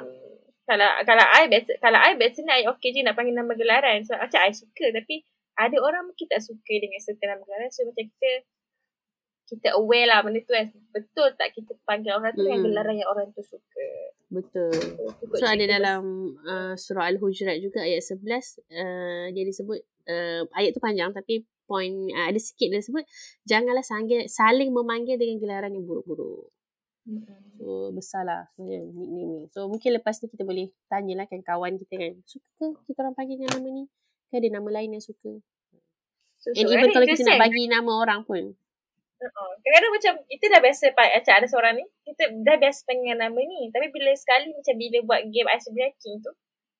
kalau 0.64 0.88
kalau 1.04 1.24
I 1.28 1.44
biasa 1.48 1.76
kalau 1.80 2.00
I 2.00 2.16
biasa 2.16 2.40
ni 2.40 2.52
I 2.52 2.64
okay 2.72 2.88
je 2.92 3.04
nak 3.04 3.16
panggil 3.16 3.36
nama 3.36 3.52
gelaran. 3.52 4.00
So 4.04 4.16
macam 4.16 4.40
I 4.44 4.52
suka 4.52 4.92
tapi 4.92 5.24
ada 5.58 5.76
orang 5.82 6.06
mungkin 6.06 6.26
tak 6.30 6.38
suka 6.38 6.74
dengan 6.78 7.02
certain 7.02 7.42
gelaran 7.42 7.68
so 7.74 7.82
macam 7.82 8.06
kita 8.06 8.30
kita 9.48 9.72
aware 9.80 10.04
lah 10.04 10.20
benda 10.20 10.44
tu 10.44 10.52
kan. 10.52 10.68
Betul 10.92 11.32
tak 11.40 11.56
kita 11.56 11.72
panggil 11.88 12.12
orang 12.12 12.36
tu 12.36 12.44
hmm. 12.44 12.52
yang 12.52 12.60
gelaran 12.60 12.94
yang 13.00 13.08
orang 13.08 13.32
tu 13.32 13.40
suka? 13.40 13.88
Betul. 14.28 14.76
So, 15.32 15.40
so 15.40 15.44
ada 15.48 15.64
dalam 15.64 16.36
uh, 16.44 16.76
surah 16.76 17.08
al-hujurat 17.08 17.56
juga 17.64 17.80
ayat 17.80 18.04
11 18.04 18.28
uh, 18.28 19.26
dia 19.32 19.44
disebut 19.48 19.80
uh, 20.04 20.44
ayat 20.52 20.76
tu 20.76 20.84
panjang 20.84 21.16
tapi 21.16 21.48
point 21.64 22.12
uh, 22.12 22.28
ada 22.28 22.36
sikit 22.36 22.68
dia 22.68 22.84
sebut 22.84 23.08
janganlah 23.48 23.80
sanggil, 23.80 24.28
saling 24.28 24.68
memanggil 24.68 25.16
dengan 25.16 25.40
gelaran 25.40 25.72
yang 25.72 25.88
buruk-buruk. 25.88 26.52
Hmm. 27.08 27.24
So 27.56 27.88
besar 27.96 28.28
lah 28.28 28.52
nickname 28.60 28.92
ni. 28.92 29.48
So 29.48 29.64
mungkin 29.64 29.96
lepas 29.96 30.20
ni 30.20 30.28
kita 30.28 30.44
boleh 30.44 30.68
Tanyalah 30.92 31.24
kan 31.24 31.40
kawan 31.40 31.80
kita 31.80 31.96
kan 31.96 32.12
Suka 32.28 32.76
kita 32.84 33.00
orang 33.00 33.16
panggil 33.16 33.40
dengan 33.40 33.56
nama 33.56 33.68
ni 33.80 33.84
Kan 34.28 34.44
ada 34.44 34.48
nama 34.60 34.68
lain 34.80 34.96
yang 34.96 35.04
suka. 35.04 35.40
So, 36.38 36.54
And 36.54 36.64
so 36.68 36.70
even 36.70 36.94
kalau 36.94 37.06
kita 37.08 37.24
nak 37.26 37.40
bagi 37.42 37.66
nama 37.66 37.92
orang 38.04 38.20
pun. 38.22 38.54
Uh-uh. 39.18 39.50
Kadang-kadang 39.66 39.92
macam 39.98 40.12
kita 40.30 40.44
dah 40.46 40.60
biasa 40.62 40.84
macam 40.94 41.34
ada 41.34 41.46
seorang 41.50 41.74
ni. 41.74 41.84
Kita 42.06 42.22
dah 42.46 42.56
biasa 42.62 42.86
panggil 42.86 43.18
nama 43.18 43.40
ni. 43.40 43.66
Tapi 43.74 43.90
bila 43.90 44.14
sekali 44.14 44.54
macam 44.54 44.74
bila 44.78 44.98
buat 45.02 45.20
game 45.26 45.48
Ice 45.50 45.68
Breaking 45.74 46.22
tu. 46.22 46.32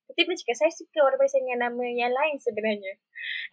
Kita 0.09 0.25
pun 0.25 0.33
cakap 0.33 0.55
saya 0.57 0.71
suka 0.73 0.99
orang 1.05 1.19
biasa 1.21 1.37
dengan 1.37 1.69
nama 1.69 1.83
yang 1.85 2.09
lain 2.09 2.35
sebenarnya. 2.41 2.97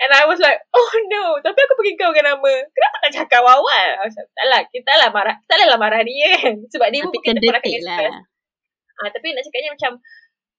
And 0.01 0.11
I 0.15 0.25
was 0.25 0.41
like, 0.41 0.63
oh 0.73 0.93
no. 1.11 1.37
Tapi 1.43 1.59
aku 1.59 1.75
pergi 1.75 1.99
kau 1.99 2.15
dengan 2.15 2.39
nama. 2.39 2.53
Kenapa 2.71 2.97
tak 3.03 3.13
cakap 3.13 3.43
awal? 3.45 3.87
Macam, 4.01 4.25
tak 4.25 4.47
lah. 4.47 4.61
Kita 4.71 4.93
lah 4.95 5.09
marah. 5.11 5.37
Tak 5.45 5.57
lah 5.59 5.77
marah 5.77 6.01
dia 6.07 6.33
kan. 6.39 6.55
Sebab 6.73 6.89
dia 6.95 7.03
pun 7.05 7.13
kita 7.19 7.37
marah 7.43 7.61
lah. 7.61 8.25
Ah, 8.97 9.13
tapi 9.13 9.37
nak 9.37 9.45
cakapnya 9.45 9.71
macam 9.77 9.93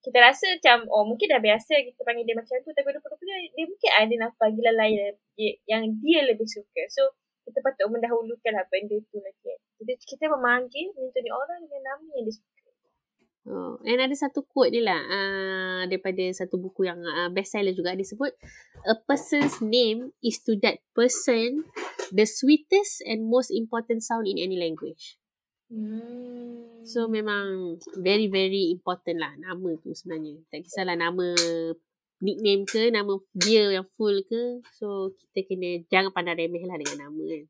kita 0.08 0.24
rasa 0.24 0.56
macam 0.56 0.88
oh 0.88 1.04
mungkin 1.04 1.28
dah 1.28 1.44
biasa 1.44 1.84
kita 1.84 2.00
panggil 2.08 2.24
dia 2.24 2.32
macam 2.40 2.56
tu 2.64 2.72
tapi 2.72 2.96
rupa-rupanya 2.96 3.36
dia 3.52 3.66
mungkin 3.68 3.92
ada 3.92 4.14
nak 4.24 4.32
panggilan 4.40 4.76
lain 4.80 5.20
yang 5.68 5.84
dia 6.00 6.24
lebih 6.24 6.48
suka. 6.48 6.88
So 6.88 7.12
kita 7.44 7.60
patut 7.60 7.92
mendahulukan 7.92 8.56
lah 8.56 8.64
benda 8.72 8.96
tu 9.12 9.20
lagi. 9.20 9.60
Jadi 9.84 9.94
kita 10.00 10.32
memanggil 10.32 10.96
minta 10.96 11.20
ni 11.20 11.28
orang 11.28 11.60
dengan 11.68 11.82
nama 11.92 12.08
yang 12.16 12.24
dia 12.24 12.36
suka. 12.40 12.56
Oh, 13.48 13.80
and 13.88 14.04
ada 14.04 14.12
satu 14.12 14.44
quote 14.44 14.76
ni 14.76 14.84
lah 14.84 15.00
uh, 15.00 15.82
daripada 15.88 16.20
satu 16.36 16.60
buku 16.60 16.84
yang 16.84 17.00
uh, 17.00 17.32
best 17.32 17.56
seller 17.56 17.72
juga 17.72 17.96
dia 17.96 18.04
sebut 18.04 18.36
a 18.84 18.92
person's 19.08 19.64
name 19.64 20.12
is 20.20 20.44
to 20.44 20.60
that 20.60 20.84
person 20.92 21.64
the 22.12 22.28
sweetest 22.28 23.00
and 23.08 23.24
most 23.24 23.48
important 23.56 24.04
sound 24.04 24.28
in 24.28 24.36
any 24.36 24.60
language. 24.60 25.16
Hmm. 25.68 26.84
So 26.88 27.12
memang 27.12 27.76
very 28.00 28.32
very 28.32 28.72
important 28.72 29.20
lah 29.20 29.36
nama 29.36 29.76
tu 29.84 29.92
sebenarnya. 29.92 30.40
Tak 30.48 30.64
kisahlah 30.64 30.96
nama 30.96 31.36
nickname 32.24 32.64
ke, 32.66 32.90
nama 32.90 33.14
dia 33.36 33.76
yang 33.76 33.88
full 34.00 34.24
ke. 34.24 34.64
So 34.72 35.12
kita 35.14 35.44
kena 35.52 35.84
jangan 35.92 36.16
pandang 36.16 36.40
remeh 36.40 36.64
lah 36.64 36.80
dengan 36.80 37.12
nama 37.12 37.24
kan. 37.28 37.46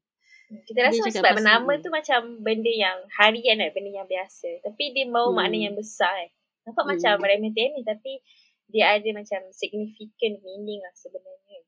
Kita 0.48 0.80
rasa 0.80 1.00
dia 1.04 1.14
sebab 1.20 1.44
nama 1.44 1.72
tu 1.84 1.92
macam 1.92 2.40
benda 2.40 2.72
yang 2.72 3.04
harian 3.20 3.60
lah, 3.60 3.70
benda 3.76 3.92
yang 3.92 4.08
biasa. 4.08 4.64
Tapi 4.64 4.96
dia 4.96 5.06
mau 5.06 5.30
hmm. 5.30 5.38
makna 5.38 5.58
yang 5.70 5.76
besar 5.76 6.16
eh. 6.24 6.32
Nampak 6.66 6.84
hmm. 6.84 6.92
macam 6.96 7.16
remeh-temeh 7.22 7.84
tapi 7.86 8.20
dia 8.68 9.00
ada 9.00 9.10
macam 9.16 9.40
significant 9.54 10.44
meaning 10.44 10.82
lah 10.84 10.94
sebenarnya. 10.98 11.60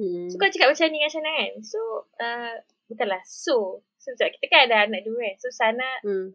Hmm. 0.00 0.26
So 0.32 0.40
kalau 0.40 0.50
cakap 0.50 0.68
macam 0.72 0.86
ni 0.90 0.98
macam 1.04 1.20
mana 1.22 1.32
kan? 1.36 1.52
So 1.62 1.78
uh, 2.18 2.54
bukanlah 2.92 3.24
so 3.24 3.80
So 4.02 4.18
kita 4.18 4.46
kan 4.50 4.66
ada 4.66 4.90
anak 4.90 5.06
dua 5.06 5.30
kan. 5.30 5.34
So 5.38 5.48
Sana 5.54 6.02
hmm. 6.02 6.34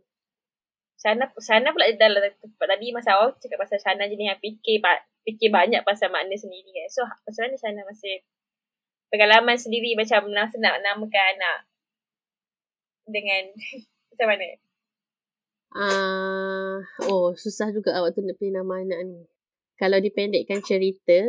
Sana 0.96 1.28
Sana 1.36 1.76
pula 1.76 1.92
dalam 2.00 2.24
tempat 2.24 2.68
tadi 2.72 2.96
masa 2.96 3.20
awal 3.20 3.36
cakap 3.36 3.60
pasal 3.60 3.80
Sana 3.84 4.08
jenis 4.08 4.32
yang 4.32 4.40
fikir 4.40 4.80
fikir 5.28 5.52
banyak 5.52 5.84
pasal 5.84 6.08
makna 6.08 6.32
sendiri 6.40 6.72
kan. 6.72 6.88
So 6.88 7.04
pasal 7.28 7.52
mana 7.52 7.60
Sana 7.60 7.84
masih 7.84 8.24
pengalaman 9.12 9.60
sendiri 9.60 10.00
macam 10.00 10.32
nak 10.32 10.56
nak 10.56 10.80
namakan 10.80 11.36
anak 11.36 11.60
dengan 13.04 13.52
macam 14.16 14.28
mana? 14.32 14.48
Uh, 15.78 16.80
oh 17.12 17.36
susah 17.36 17.76
juga 17.76 18.00
awak 18.00 18.16
tu 18.16 18.24
nak 18.24 18.40
pilih 18.40 18.64
nama 18.64 18.80
anak 18.80 19.00
ni. 19.04 19.28
Kalau 19.76 20.00
dipendekkan 20.02 20.64
cerita, 20.64 21.22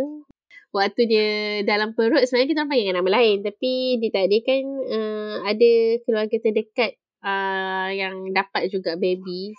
waktu 0.75 1.03
dia 1.09 1.29
dalam 1.65 1.97
perut 1.97 2.25
sebenarnya 2.25 2.49
kita 2.53 2.61
orang 2.65 2.71
panggil 2.71 2.95
nama 2.95 3.11
lain 3.21 3.37
tapi 3.41 3.73
ditakdirkan 4.01 4.63
uh, 4.89 5.35
ada 5.49 5.73
keluarga 6.05 6.37
terdekat 6.37 6.97
uh, 7.25 7.89
yang 7.93 8.31
dapat 8.37 8.69
juga 8.69 8.95
baby 9.01 9.57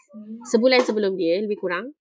sebulan 0.49 0.85
sebelum 0.85 1.17
dia 1.17 1.41
lebih 1.41 1.57
kurang 1.57 1.97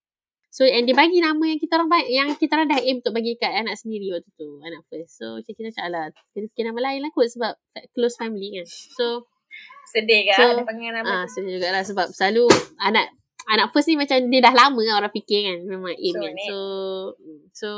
So 0.49 0.64
and 0.64 0.88
dia 0.88 0.97
bagi 0.97 1.21
nama 1.21 1.38
yang 1.44 1.61
kita 1.61 1.77
orang 1.77 2.09
yang 2.09 2.29
kita 2.35 2.57
orang 2.57 2.73
dah 2.73 2.81
aim 2.81 3.05
untuk 3.05 3.12
bagi 3.12 3.37
kat 3.37 3.53
anak 3.53 3.77
sendiri 3.77 4.16
waktu 4.16 4.33
tu, 4.33 4.59
anak 4.64 4.81
first. 4.88 5.21
So 5.21 5.37
macam 5.37 5.53
kita 5.53 5.71
cakap 5.77 5.90
lah, 5.92 6.05
kita 6.33 6.49
fikir 6.51 6.64
nama 6.73 6.81
lain 6.88 7.01
lah 7.05 7.11
kot 7.12 7.29
sebab 7.29 7.53
close 7.92 8.16
family 8.16 8.57
kan. 8.57 8.66
So 8.66 9.29
sedih 9.92 10.29
kan 10.33 10.40
so, 10.40 10.49
ada 10.57 10.64
panggil 10.64 10.92
nama 10.92 11.05
ah, 11.05 11.25
tu. 11.29 11.40
sedih 11.40 11.61
jugalah 11.61 11.85
sebab 11.85 12.09
selalu 12.12 12.49
anak 12.81 13.12
anak 13.48 13.72
first 13.72 13.88
ni 13.88 13.96
macam 13.96 14.20
dia 14.28 14.40
dah 14.44 14.52
lama 14.52 14.80
kan 14.84 14.94
orang 15.00 15.14
fikir 15.14 15.40
kan 15.48 15.58
memang 15.64 15.96
aim 15.96 16.14
so, 16.14 16.20
kan. 16.20 16.34
So 16.37 16.56
so 17.56 17.70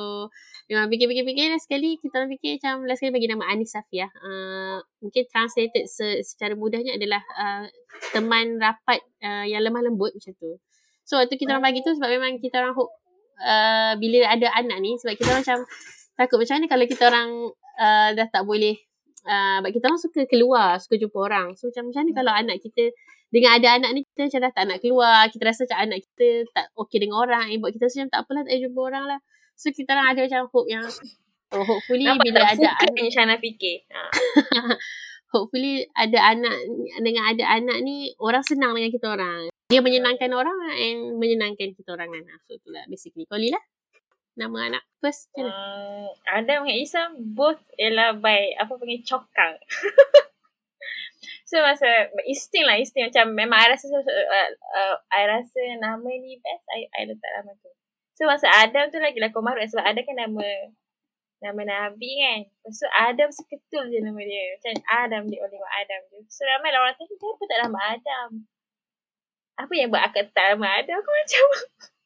memang 0.66 0.90
fikir-fikir-fikir 0.90 1.50
lah 1.50 1.61
sekali 1.62 1.94
kita 2.02 2.22
orang 2.22 2.30
fikir 2.35 2.59
macam 2.59 2.74
last 2.90 2.98
sekali 2.98 3.14
bagi 3.14 3.28
nama 3.30 3.44
Anis 3.46 3.70
Safia. 3.70 4.11
Uh, 4.18 4.83
mungkin 4.98 5.22
translated 5.30 5.87
se- 5.87 6.26
secara 6.26 6.59
mudahnya 6.59 6.98
adalah 6.98 7.22
uh, 7.38 7.64
teman 8.11 8.59
rapat 8.59 9.00
uh, 9.22 9.46
yang 9.46 9.62
lemah 9.62 9.87
lembut 9.87 10.11
macam 10.11 10.35
tu. 10.37 10.59
So 11.06 11.18
waktu 11.22 11.38
kita 11.38 11.54
orang 11.54 11.70
bagi 11.70 11.87
tu 11.87 11.94
sebab 11.94 12.11
memang 12.11 12.42
kita 12.42 12.62
orang 12.62 12.74
hope 12.74 12.90
uh, 13.42 13.94
bila 13.98 14.26
ada 14.26 14.50
anak 14.59 14.78
ni 14.83 14.98
sebab 14.98 15.14
kita 15.14 15.28
orang 15.30 15.42
macam 15.46 15.59
takut 16.18 16.37
macam 16.38 16.54
mana 16.61 16.66
kalau 16.68 16.85
kita 16.87 17.02
orang 17.09 17.28
uh, 17.78 18.09
dah 18.14 18.26
tak 18.28 18.42
boleh 18.42 18.76
uh, 19.26 19.61
kita 19.68 19.85
orang 19.90 20.00
suka 20.00 20.20
keluar, 20.28 20.76
suka 20.80 20.96
jumpa 20.96 21.18
orang. 21.18 21.59
So 21.59 21.68
macam 21.68 21.90
macam 21.90 22.00
mana 22.06 22.12
kalau 22.16 22.33
anak 22.33 22.56
kita 22.62 22.94
dengan 23.30 23.50
ada 23.56 23.68
anak 23.78 23.90
ni 23.94 24.00
kita 24.11 24.20
macam 24.26 24.40
dah 24.42 24.52
tak 24.52 24.64
nak 24.66 24.78
keluar, 24.83 25.18
kita 25.30 25.42
rasa 25.46 25.61
macam 25.66 25.78
anak 25.87 25.98
kita 26.02 26.26
tak 26.50 26.66
okey 26.74 26.98
dengan 26.98 27.16
orang, 27.22 27.44
eh, 27.54 27.59
buat 27.62 27.70
kita 27.70 27.87
macam 27.87 28.09
tak 28.11 28.20
apalah 28.26 28.42
tak 28.46 28.56
jumpa 28.59 28.80
orang 28.80 29.04
lah. 29.06 29.20
So 29.54 29.66
kita 29.70 29.90
orang 29.94 30.06
ada 30.16 30.20
macam 30.26 30.40
hope 30.50 30.68
yang 30.70 30.87
oh, 31.54 31.64
hopefully 31.66 32.06
Nampak 32.09 32.24
bila 32.26 32.40
ada 32.48 32.68
anak 32.80 32.96
ni 32.96 33.11
Shana 33.12 33.35
fikir. 33.37 33.76
Ha. 33.92 34.00
hopefully 35.35 35.87
ada 35.94 36.18
anak 36.35 36.56
dengan 36.98 37.24
ada 37.30 37.44
anak 37.54 37.78
ni 37.87 38.11
orang 38.18 38.42
senang 38.42 38.74
dengan 38.74 38.90
kita 38.90 39.06
orang 39.14 39.50
dia 39.70 39.78
menyenangkan 39.78 40.35
orang 40.35 40.59
and 40.74 41.14
menyenangkan 41.22 41.70
kita 41.78 41.94
orang 41.94 42.11
kan. 42.11 42.26
So 42.50 42.59
itulah 42.59 42.83
basically. 42.90 43.30
Kau 43.30 43.38
Lila? 43.38 43.62
Nama 44.38 44.59
anak 44.71 44.83
first 45.03 45.31
macam 45.35 45.51
mana? 45.51 45.55
Um, 45.55 46.09
Adam 46.27 46.59
dengan 46.66 46.79
Isa 46.79 47.03
both 47.19 47.62
ialah 47.79 48.19
by 48.19 48.55
apa 48.59 48.73
panggil 48.79 49.03
cokang. 49.03 49.55
so 51.51 51.59
masa 51.62 52.11
insting 52.29 52.62
lah 52.62 52.79
insting 52.79 53.11
macam 53.11 53.35
memang 53.35 53.59
I 53.59 53.75
rasa 53.75 53.90
uh, 53.90 54.51
uh, 54.79 54.97
I 55.11 55.23
rasa 55.27 55.61
nama 55.83 56.07
ni 56.07 56.38
best 56.38 56.64
I, 56.71 56.87
I 56.95 57.11
letak 57.11 57.31
nama 57.43 57.53
tu. 57.59 57.71
So 58.14 58.29
masa 58.31 58.47
Adam 58.51 58.93
tu 58.93 59.03
lagi 59.03 59.19
lah 59.19 59.35
komarut 59.35 59.66
sebab 59.66 59.83
ada 59.83 60.01
kan 60.03 60.14
nama 60.14 60.47
nama 61.40 61.62
Nabi 61.64 62.11
kan. 62.23 62.40
Lepas 62.47 62.79
tu 62.79 62.88
Adam 62.93 63.29
seketul 63.35 63.90
je 63.90 63.99
nama 63.99 64.21
dia. 64.23 64.55
Macam 64.55 64.73
Adam 64.87 65.23
dia 65.27 65.40
oleh 65.43 65.59
Adam 65.59 66.01
je. 66.14 66.19
So 66.31 66.47
ramai 66.47 66.71
lah 66.71 66.87
orang 66.87 66.95
tanya 66.95 67.14
kenapa 67.19 67.43
tak 67.49 67.59
nama 67.66 67.79
Adam 67.99 68.29
apa 69.61 69.73
yang 69.77 69.88
buat 69.93 70.03
akak 70.09 70.33
tak 70.33 70.57
nama 70.57 70.81
ada 70.81 70.93
aku 70.97 71.11
macam 71.12 71.45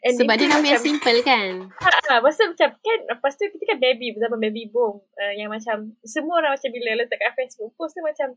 And 0.00 0.16
Sebab 0.16 0.34
dia 0.40 0.48
nama 0.48 0.64
yang 0.64 0.80
simple 0.80 1.20
kan? 1.20 1.68
Ha, 1.68 1.90
ha, 2.08 2.14
Pasal 2.24 2.56
macam 2.56 2.72
kan 2.80 2.98
Lepas 3.04 3.36
tu 3.36 3.44
kita 3.52 3.64
kan 3.68 3.78
baby 3.78 4.16
Bersama 4.16 4.40
baby 4.40 4.72
boom 4.72 5.04
uh, 5.04 5.32
Yang 5.36 5.60
macam 5.60 5.76
Semua 6.00 6.40
orang 6.40 6.56
macam 6.56 6.70
Bila 6.72 6.96
letak 6.96 7.20
kat 7.20 7.36
Facebook 7.36 7.76
Post 7.76 8.00
tu 8.00 8.02
macam 8.02 8.32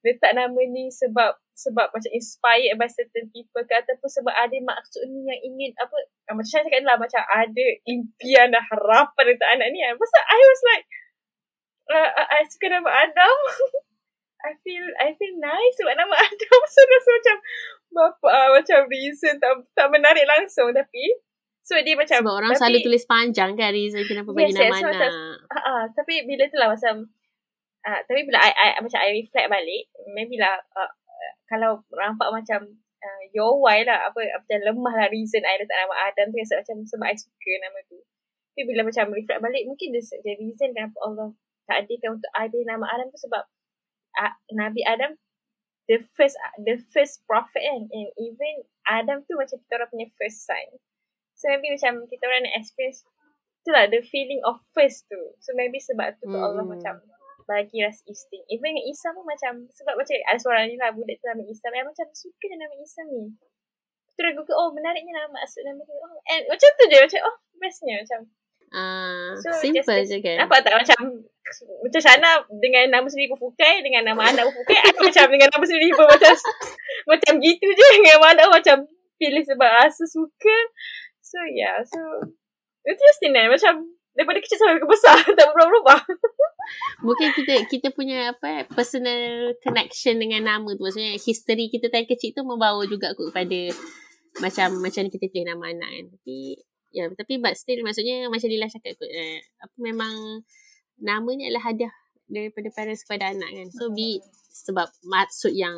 Letak 0.00 0.32
nama 0.32 0.60
ni 0.72 0.88
Sebab 0.88 1.36
Sebab 1.52 1.92
macam 1.92 2.10
inspired 2.16 2.80
By 2.80 2.88
certain 2.88 3.28
people 3.28 3.60
ke 3.68 3.74
Ataupun 3.76 4.08
sebab 4.08 4.32
ada 4.32 4.56
maksud 4.56 5.04
ni 5.12 5.28
Yang 5.28 5.40
ingin 5.52 5.70
Apa 5.76 5.96
uh, 6.32 6.34
Macam 6.40 6.48
saya 6.48 6.64
cakap 6.64 6.88
lah 6.88 6.96
Macam 6.96 7.20
ada 7.20 7.66
Impian 7.84 8.48
dan 8.48 8.64
harapan 8.72 9.24
Untuk 9.36 9.48
anak 9.52 9.68
ni 9.68 9.78
kan. 9.84 9.94
Pasal 10.00 10.22
I 10.24 10.40
was 10.40 10.62
like 10.72 10.84
uh, 11.92 12.10
I 12.16 12.44
suka 12.48 12.72
nama 12.72 12.88
Adam. 12.88 13.36
I 14.48 14.58
feel 14.66 14.82
I 14.98 15.14
feel 15.14 15.38
nice 15.38 15.74
sebab 15.78 15.94
nama 15.94 16.14
Adam. 16.18 16.60
So 16.72 16.80
rasa 16.82 17.10
macam 17.14 17.36
bapa 17.92 18.28
uh, 18.28 18.48
macam 18.56 18.88
reason 18.88 19.36
tak 19.38 19.52
tak 19.76 19.86
menarik 19.92 20.24
langsung 20.24 20.72
tapi 20.72 21.20
so 21.62 21.78
dia 21.78 21.94
macam 21.94 22.18
sebab 22.24 22.36
orang 22.42 22.50
tapi, 22.52 22.60
selalu 22.60 22.78
tulis 22.82 23.04
panjang 23.06 23.50
kan 23.54 23.70
reason 23.70 24.02
kenapa 24.08 24.34
bagi 24.34 24.50
yes, 24.50 24.58
nama 24.58 24.66
yes, 24.66 24.80
anak. 24.82 24.90
Macam, 24.90 25.12
uh, 25.46 25.58
uh, 25.60 25.82
tapi 25.94 26.14
bila 26.26 26.44
tu 26.50 26.56
lah 26.58 26.68
macam 26.72 26.94
uh, 27.86 28.00
tapi 28.08 28.20
bila 28.26 28.38
I, 28.42 28.50
I, 28.50 28.68
macam 28.82 28.98
I 28.98 29.10
reflect 29.22 29.48
balik 29.52 29.84
maybe 30.16 30.36
lah 30.40 30.58
uh, 30.74 30.92
kalau 31.46 31.84
nampak 31.92 32.28
macam 32.32 32.60
uh, 33.02 33.22
your 33.34 33.58
why 33.58 33.82
lah 33.82 34.08
apa 34.08 34.18
macam 34.22 34.58
lemah 34.62 34.94
lah 34.96 35.08
reason 35.10 35.42
I 35.42 35.58
letak 35.58 35.76
nama 35.76 35.94
Adam 36.08 36.30
tu 36.30 36.38
macam 36.38 36.76
sebab 36.86 37.06
I 37.06 37.16
suka 37.18 37.52
nama 37.60 37.78
tu. 37.90 37.98
Tapi 38.52 38.62
bila 38.68 38.84
macam 38.84 39.08
reflect 39.12 39.40
balik 39.40 39.64
mungkin 39.64 39.96
dia, 39.96 40.02
dia 40.22 40.34
reason 40.38 40.72
kenapa 40.72 40.96
Allah 41.04 41.28
tak 41.66 41.86
adilkan 41.86 42.20
untuk 42.20 42.30
I 42.36 42.48
nama 42.64 42.84
Adam 42.88 43.06
tu 43.10 43.20
sebab 43.20 43.42
uh, 44.16 44.34
Nabi 44.54 44.80
Adam 44.86 45.12
the 45.92 46.00
first 46.16 46.40
the 46.64 46.80
first 46.96 47.20
prophet 47.28 47.60
kan 47.60 47.84
and 47.92 48.08
even 48.16 48.64
Adam 48.88 49.20
tu 49.28 49.36
macam 49.36 49.60
kita 49.60 49.72
orang 49.76 49.90
punya 49.92 50.08
first 50.16 50.48
son 50.48 50.80
so 51.36 51.52
maybe 51.52 51.68
macam 51.68 52.08
kita 52.08 52.24
orang 52.24 52.48
nak 52.48 52.56
experience 52.56 53.04
tu 53.62 53.70
lah 53.70 53.86
the 53.86 54.02
feeling 54.02 54.42
of 54.42 54.58
first 54.74 55.06
tu. 55.06 55.18
So 55.38 55.54
maybe 55.54 55.78
sebab 55.78 56.18
tu 56.18 56.26
hmm. 56.28 56.38
Allah 56.38 56.66
macam 56.66 56.98
bagi 57.46 57.82
rasa 57.82 58.02
instinct. 58.06 58.46
Even 58.50 58.74
dengan 58.74 58.86
Isa 58.90 59.14
pun 59.14 59.26
macam 59.26 59.66
sebab 59.70 59.94
macam 59.98 60.14
ada 60.14 60.38
seorang 60.38 60.66
ni 60.70 60.76
lah 60.78 60.90
budak 60.94 61.18
tu 61.18 61.26
nama 61.30 61.42
Isa 61.46 61.66
yang 61.70 61.86
macam 61.86 62.06
suka 62.10 62.44
je 62.46 62.56
nama 62.58 62.74
Isa 62.78 63.00
ni. 63.06 63.22
Terus 64.18 64.32
google 64.36 64.58
oh 64.58 64.70
menariknya 64.74 65.14
nama 65.14 65.30
maksud 65.30 65.62
nama 65.64 65.82
dia. 65.82 65.96
Oh 65.98 66.10
and 66.30 66.42
macam 66.50 66.68
tu 66.74 66.84
je 66.90 66.98
macam 66.98 67.20
oh 67.26 67.36
bestnya 67.58 67.94
macam. 68.02 68.20
Uh, 68.72 69.36
so, 69.36 69.52
simple 69.60 69.84
just, 69.84 70.10
je 70.10 70.18
kan. 70.24 70.36
Nampak 70.42 70.64
tak 70.64 70.74
macam 70.74 71.00
Macam 71.82 72.00
Shana 72.00 72.30
Dengan 72.62 72.84
nama 72.88 73.06
sendiri 73.06 73.32
pun 73.34 73.50
fukai 73.50 73.82
Dengan 73.82 74.06
nama 74.06 74.30
anak 74.30 74.48
pun 74.48 74.54
fukai 74.62 74.78
Aku 74.90 75.10
macam 75.10 75.26
dengan 75.28 75.48
nama 75.50 75.64
sendiri 75.64 75.88
pun 75.94 76.06
Macam 76.06 76.34
Macam 77.10 77.32
gitu 77.42 77.66
je. 77.66 77.86
Dengan 77.98 78.10
nama 78.18 78.26
anak 78.38 78.46
macam 78.48 78.76
Pilih 79.18 79.44
sebab 79.46 79.70
rasa 79.70 80.04
suka. 80.06 80.56
So 81.22 81.38
yeah 81.54 81.82
So 81.86 82.00
just 82.86 83.22
lah 83.28 83.50
Macam 83.50 83.86
Daripada 84.12 84.38
kecil 84.44 84.58
sampai 84.60 84.82
ke 84.82 84.88
besar 84.88 85.18
Tak 85.38 85.46
berubah-ubah 85.54 86.00
Mungkin 87.02 87.34
kita 87.34 87.66
kita 87.66 87.90
punya 87.90 88.32
apa 88.32 88.64
personal 88.70 89.50
connection 89.60 90.22
dengan 90.22 90.46
nama 90.46 90.70
tu. 90.72 90.86
Maksudnya 90.86 91.18
history 91.18 91.66
kita 91.68 91.90
dari 91.90 92.06
kecil 92.06 92.32
tu 92.32 92.46
membawa 92.46 92.86
juga 92.86 93.12
kot 93.18 93.34
kepada 93.34 93.74
macam 94.38 94.78
macam 94.80 95.10
kita 95.10 95.26
pilih 95.26 95.52
nama 95.52 95.74
anak 95.74 95.90
kan. 95.90 96.04
Tapi 96.16 96.36
Ya, 96.92 97.08
tapi 97.08 97.40
but 97.40 97.56
still 97.56 97.80
maksudnya 97.80 98.28
macam 98.28 98.52
Lila 98.52 98.68
cakap 98.68 99.00
eh, 99.00 99.40
apa 99.64 99.76
memang 99.80 100.44
nama 101.02 101.28
ni 101.34 101.50
adalah 101.50 101.68
hadiah 101.68 101.94
daripada 102.30 102.70
parents 102.72 103.02
kepada 103.04 103.34
anak 103.34 103.50
kan. 103.50 103.68
So 103.74 103.90
be 103.92 104.22
sebab 104.48 104.88
maksud 105.04 105.52
yang 105.52 105.76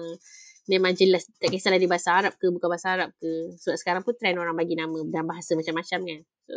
memang 0.70 0.96
jelas 0.96 1.28
tak 1.40 1.52
kisahlah 1.52 1.80
di 1.80 1.88
bahasa 1.88 2.14
Arab 2.14 2.36
ke 2.36 2.46
bukan 2.52 2.68
bahasa 2.68 2.94
Arab 2.94 3.10
ke. 3.18 3.56
Sebab 3.58 3.76
sekarang 3.80 4.02
pun 4.04 4.14
trend 4.14 4.38
orang 4.38 4.54
bagi 4.54 4.76
nama 4.76 4.94
dalam 5.08 5.26
bahasa 5.26 5.56
macam-macam 5.56 6.00
kan. 6.04 6.20
So 6.46 6.54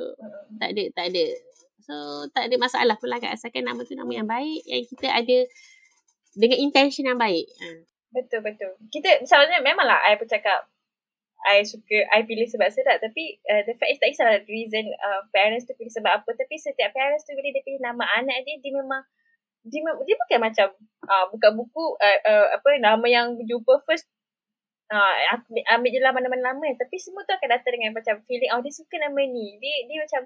tak 0.60 0.70
ada 0.76 0.84
tak 0.94 1.06
ada 1.16 1.24
so 1.88 1.96
tak 2.36 2.44
ada 2.52 2.56
masalah 2.60 2.96
pun 3.00 3.08
lah 3.08 3.18
kan 3.24 3.32
asalkan 3.32 3.64
nama 3.64 3.80
tu 3.82 3.96
nama 3.96 4.12
yang 4.12 4.28
baik 4.28 4.62
yang 4.68 4.84
kita 4.84 5.08
ada 5.08 5.38
dengan 6.36 6.58
intention 6.62 7.08
yang 7.08 7.20
baik. 7.20 7.48
Ha. 7.64 7.68
Betul 8.14 8.40
betul. 8.46 8.72
Kita 8.92 9.24
sebenarnya 9.26 9.64
memanglah 9.64 10.00
I 10.06 10.16
pun 10.20 10.30
cakap 10.30 10.70
I 11.46 11.62
suka 11.62 12.02
I 12.10 12.26
pilih 12.26 12.50
sebab 12.50 12.70
sedap. 12.74 12.98
Tapi 12.98 13.38
uh, 13.46 13.62
the 13.70 13.78
fact 13.78 13.94
is 13.94 14.02
tak 14.02 14.10
kisahlah 14.10 14.42
reason 14.50 14.90
uh, 14.98 15.22
parents 15.30 15.70
tu 15.70 15.78
pilih 15.78 15.94
sebab 15.94 16.24
apa. 16.24 16.30
Tapi 16.34 16.56
setiap 16.58 16.96
parents 16.98 17.28
tu 17.30 17.38
bila 17.38 17.54
dia 17.54 17.62
pilih 17.62 17.82
nama 17.82 18.04
anak 18.18 18.42
dia 18.42 18.58
dia 18.58 18.74
memang 18.74 19.06
dia, 19.68 19.84
dia 19.84 20.16
bukan 20.16 20.40
macam 20.42 20.68
uh, 21.06 21.26
buka 21.30 21.48
buku 21.54 21.86
uh, 22.00 22.20
uh, 22.26 22.48
apa 22.58 22.70
nama 22.80 23.06
yang 23.06 23.36
jumpa 23.38 23.84
first 23.84 24.08
uh, 24.90 25.14
ambil, 25.36 25.64
ambil 25.78 25.90
je 25.94 26.00
lah 26.02 26.12
mana-mana 26.16 26.56
nama. 26.56 26.68
Tapi 26.74 26.96
semua 26.98 27.22
tu 27.28 27.36
akan 27.36 27.50
datang 27.54 27.74
dengan 27.78 27.94
macam 27.94 28.16
feeling 28.26 28.52
oh 28.56 28.62
dia 28.64 28.74
suka 28.74 28.96
nama 28.98 29.22
ni. 29.22 29.60
Dia 29.62 29.76
dia 29.86 29.98
macam 30.02 30.22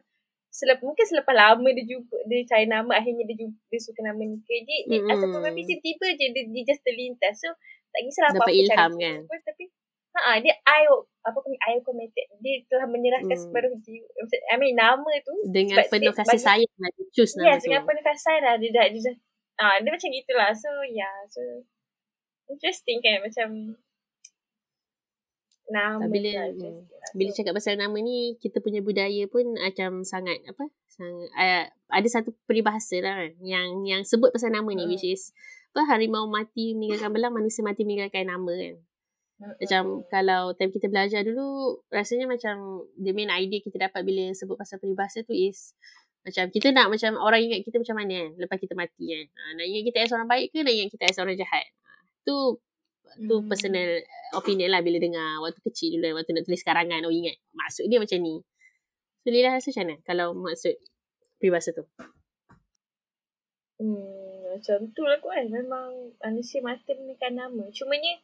selep, 0.52 0.84
mungkin 0.84 1.06
selepas 1.08 1.32
lama 1.32 1.68
dia 1.72 1.86
jumpa 1.88 2.28
dia 2.28 2.44
cari 2.44 2.68
nama 2.68 2.92
akhirnya 2.92 3.24
dia 3.24 3.38
jumpa 3.40 3.62
dia 3.72 3.82
suka 3.82 4.00
nama 4.04 4.22
ni 4.22 4.38
ke. 4.44 4.56
Dia, 4.64 4.78
mm-hmm. 4.88 5.12
ataupun 5.12 5.40
maybe 5.48 5.64
tiba-tiba 5.68 6.08
je 6.16 6.26
dia, 6.32 6.44
dia 6.48 6.64
just 6.68 6.84
terlintas. 6.84 7.36
So 7.40 7.52
tak 7.92 8.00
kisahlah 8.08 8.32
apa-apa 8.36 8.52
ilham 8.56 8.92
kan? 8.96 9.20
tapi 9.28 9.68
Ha 10.12 10.44
dia 10.44 10.52
I 10.68 10.84
apa 11.24 11.38
pun 11.40 11.54
I 11.56 11.80
committed. 11.80 12.28
Dia 12.44 12.60
telah 12.68 12.88
menyerahkan 12.90 13.32
hmm. 13.32 13.44
separuh 13.48 13.72
jiwa. 13.80 14.08
I 14.52 14.56
mean 14.60 14.76
nama 14.76 15.12
tu 15.24 15.34
dengan 15.48 15.80
penuh 15.88 16.12
kasih 16.12 16.36
bagi, 16.36 16.44
sayang 16.44 16.76
lah 16.82 16.90
dia 16.92 17.06
choose 17.16 17.34
nama 17.40 17.46
yes, 17.48 17.60
tu. 17.62 17.66
dengan 17.70 17.82
penuh 17.88 18.04
kasih 18.04 18.24
sayang 18.28 18.44
lah 18.44 18.56
dia 18.60 18.70
dah 18.76 18.86
dia, 18.92 19.02
dah, 19.08 19.16
ah 19.64 19.76
dia 19.80 19.90
macam 19.94 20.10
gitulah. 20.12 20.50
So 20.52 20.70
yeah, 20.92 21.16
so 21.32 21.42
interesting 22.52 23.00
kan 23.00 23.24
macam 23.24 23.48
nama 25.72 26.04
bila 26.12 26.30
lah, 26.36 26.48
bila 27.16 27.32
cakap 27.32 27.56
pasal 27.56 27.80
nama 27.80 27.96
ni 27.96 28.36
kita 28.44 28.60
punya 28.60 28.84
budaya 28.84 29.24
pun 29.32 29.56
macam 29.56 30.04
sangat 30.04 30.44
apa 30.44 30.68
sangat 30.92 31.30
uh, 31.32 31.66
ada 31.88 32.08
satu 32.12 32.36
peribahasa 32.44 33.00
lah 33.00 33.24
kan 33.24 33.32
yang 33.40 33.88
yang 33.88 34.04
sebut 34.04 34.36
pasal 34.36 34.52
nama 34.52 34.68
ni 34.76 34.84
hmm. 34.84 34.92
which 34.92 35.08
is 35.08 35.32
apa 35.72 35.88
harimau 35.88 36.28
mati 36.28 36.76
meninggalkan 36.76 37.16
belang 37.16 37.32
manusia 37.32 37.64
mati 37.64 37.88
meninggalkan 37.88 38.28
nama 38.28 38.52
kan 38.52 38.76
macam 39.42 40.06
kalau 40.06 40.54
time 40.54 40.70
kita 40.70 40.86
belajar 40.86 41.26
dulu 41.26 41.82
rasanya 41.90 42.30
macam 42.30 42.86
the 42.94 43.10
main 43.10 43.34
idea 43.34 43.58
kita 43.58 43.90
dapat 43.90 44.06
bila 44.06 44.30
sebut 44.38 44.54
pasal 44.54 44.78
peribahasa 44.78 45.26
tu 45.26 45.34
is 45.34 45.74
Macam 46.22 46.54
kita 46.54 46.70
nak 46.70 46.94
macam 46.94 47.18
orang 47.18 47.42
ingat 47.42 47.66
kita 47.66 47.82
macam 47.82 47.98
mana 47.98 48.14
kan 48.14 48.32
lepas 48.38 48.58
kita 48.62 48.78
mati 48.78 49.10
kan. 49.10 49.26
Ha, 49.26 49.42
nak 49.58 49.66
ingat 49.66 49.84
kita 49.90 49.98
as 50.06 50.14
orang 50.14 50.30
baik 50.30 50.54
ke 50.54 50.62
nak 50.62 50.74
ingat 50.78 50.90
kita 50.94 51.04
as 51.10 51.18
orang 51.18 51.34
jahat. 51.34 51.66
Ha, 51.66 51.90
tu 52.22 52.62
tu 53.26 53.36
hmm. 53.42 53.50
personal 53.50 54.06
opinion 54.38 54.70
lah 54.70 54.86
bila 54.86 55.02
dengar 55.02 55.42
waktu 55.42 55.60
kecil 55.66 55.98
dulu 55.98 56.22
waktu 56.22 56.32
nak 56.38 56.46
tulis 56.46 56.62
karangan 56.62 57.02
oh 57.04 57.12
ingat 57.12 57.42
maksud 57.58 57.90
dia 57.90 57.98
macam 57.98 58.22
ni. 58.22 58.38
So 59.26 59.34
Lila 59.34 59.58
rasa 59.58 59.74
macam 59.74 59.86
mana 59.90 59.96
kalau 60.06 60.28
maksud 60.38 60.76
peribahasa 61.42 61.74
tu? 61.74 61.90
Hmm, 63.82 64.54
macam 64.54 64.78
tu 64.94 65.02
lah 65.10 65.18
kot 65.18 65.34
kan. 65.34 65.50
Memang 65.50 66.14
manusia 66.22 66.62
mati 66.62 66.94
menekan 66.94 67.34
nama. 67.34 67.66
Cumanya 67.74 68.22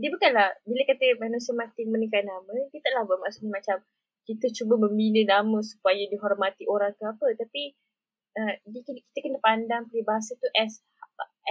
dia 0.00 0.08
bukanlah 0.08 0.48
bila 0.64 0.82
kata 0.88 1.20
manusia 1.20 1.52
mati 1.52 1.84
menekan 1.84 2.24
nama, 2.24 2.56
dia 2.72 2.80
taklah 2.80 3.04
bermaksud 3.04 3.44
macam 3.52 3.84
kita 4.24 4.46
cuba 4.52 4.80
membina 4.80 5.20
nama 5.26 5.60
supaya 5.60 6.00
dihormati 6.08 6.64
orang 6.64 6.96
ke 6.96 7.04
apa. 7.04 7.26
Tapi 7.36 7.62
uh, 8.40 8.54
kita, 8.64 8.90
kita 8.96 9.18
kena 9.20 9.38
pandang 9.44 9.84
peribahasa 9.92 10.36
tu 10.40 10.48
as 10.56 10.80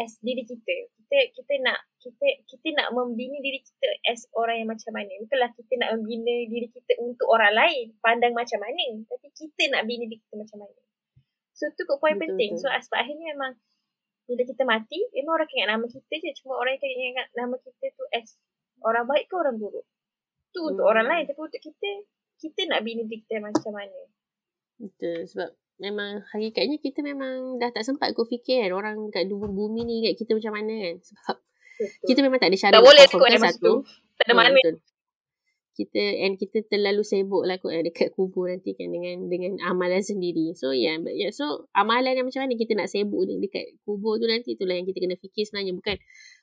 as 0.01 0.17
diri 0.25 0.45
kita. 0.45 0.89
Kita 0.97 1.17
kita 1.33 1.53
nak 1.61 1.77
kita 2.01 2.25
kita 2.49 2.67
nak 2.73 2.95
membina 2.95 3.37
diri 3.37 3.61
kita 3.61 3.89
as 4.09 4.25
orang 4.33 4.65
yang 4.65 4.69
macam 4.73 4.91
mana. 4.97 5.13
Bukanlah 5.21 5.49
kita 5.53 5.73
nak 5.77 5.89
membina 5.99 6.33
diri 6.49 6.67
kita 6.73 6.93
untuk 7.03 7.27
orang 7.29 7.53
lain 7.53 7.85
pandang 8.01 8.33
macam 8.33 8.59
mana. 8.63 9.05
Tapi 9.05 9.27
kita 9.29 9.63
nak 9.73 9.85
bina 9.85 10.09
diri 10.09 10.21
kita 10.25 10.35
macam 10.41 10.65
mana. 10.65 10.79
So 11.53 11.67
tu 11.75 11.83
kok 11.83 11.99
poin 11.99 12.15
penting. 12.15 12.55
so 12.55 12.71
aspek 12.71 13.03
akhirnya 13.03 13.35
memang 13.35 13.59
bila 14.29 14.45
kita 14.45 14.61
mati 14.61 15.01
memang 15.17 15.41
orang 15.41 15.49
ingat 15.49 15.67
nama 15.73 15.85
kita 15.89 16.13
je 16.21 16.29
cuma 16.37 16.61
orang 16.61 16.77
yang 16.77 17.17
ingat 17.17 17.27
nama 17.33 17.57
kita 17.57 17.85
tu 17.97 18.05
as 18.13 18.37
orang 18.85 19.09
baik 19.09 19.25
ke 19.25 19.33
orang 19.33 19.57
buruk 19.57 19.85
tu 20.53 20.61
untuk 20.69 20.85
hmm. 20.85 20.91
orang 20.93 21.05
lain 21.09 21.25
tapi 21.25 21.39
untuk 21.41 21.61
kita 21.61 21.89
kita 22.39 22.61
nak 22.71 22.79
bina 22.87 23.03
diri 23.03 23.19
kita 23.27 23.43
macam 23.43 23.73
mana. 23.75 23.99
Betul. 24.79 25.27
Sebab 25.27 25.49
memang 25.79 26.23
hakikatnya 26.31 26.79
kita 26.79 27.03
memang 27.03 27.59
dah 27.59 27.67
tak 27.71 27.83
sempat 27.83 28.15
kau 28.15 28.23
fikir 28.23 28.63
kan 28.63 28.71
orang 28.71 28.95
kat 29.11 29.27
dua 29.27 29.47
bumi 29.51 29.83
ni 29.83 29.95
kat 30.07 30.23
kita 30.23 30.39
macam 30.39 30.55
mana 30.55 30.73
kan. 30.87 30.95
Sebab 31.03 31.35
betul. 31.35 32.07
kita 32.07 32.19
memang 32.23 32.39
tak 32.39 32.49
ada 32.49 32.57
cara. 32.57 32.73
Tak 32.79 32.85
boleh 32.87 33.05
kot 33.11 33.27
ada 33.27 33.39
satu. 33.51 33.71
Tak 34.15 34.25
ada 34.31 34.33
mana. 34.33 34.55
Betul. 34.55 34.75
Kita 35.79 36.03
and 36.27 36.35
kita 36.35 36.67
terlalu 36.67 37.07
sibuk 37.07 37.47
lah 37.47 37.55
kot 37.55 37.71
dekat 37.71 38.11
kubur 38.11 38.51
nanti 38.51 38.75
kan 38.75 38.91
dengan 38.91 39.31
dengan 39.31 39.55
amalan 39.63 40.03
sendiri. 40.03 40.51
So 40.59 40.75
yeah, 40.75 40.99
but 40.99 41.15
yeah, 41.15 41.31
so 41.31 41.71
amalan 41.71 42.19
yang 42.19 42.27
macam 42.27 42.43
mana 42.43 42.59
kita 42.59 42.75
nak 42.75 42.91
sibuk 42.91 43.23
dekat 43.23 43.79
kubur 43.87 44.19
tu 44.19 44.27
nanti 44.27 44.59
itulah 44.59 44.75
yang 44.75 44.83
kita 44.83 44.99
kena 44.99 45.15
fikir 45.15 45.47
sebenarnya 45.47 45.71
bukan 45.71 45.95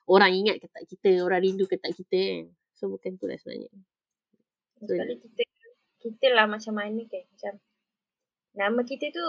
orang 0.09 0.33
ingat 0.33 0.57
ke 0.65 0.67
tak 0.73 0.89
kita, 0.89 1.21
orang 1.21 1.45
rindu 1.45 1.69
ke 1.69 1.77
tak 1.77 1.93
kita 1.93 2.17
kan. 2.17 2.45
So 2.81 2.89
bukan 2.89 3.21
tu 3.21 3.29
lah 3.29 3.37
sebenarnya. 3.37 3.69
So, 4.81 4.93
kita 4.97 5.45
kita 6.01 6.27
lah 6.33 6.49
macam 6.49 6.73
mana 6.77 7.03
kan 7.05 7.25
macam 7.29 7.53
nama 8.57 8.81
kita 8.85 9.13
tu 9.13 9.27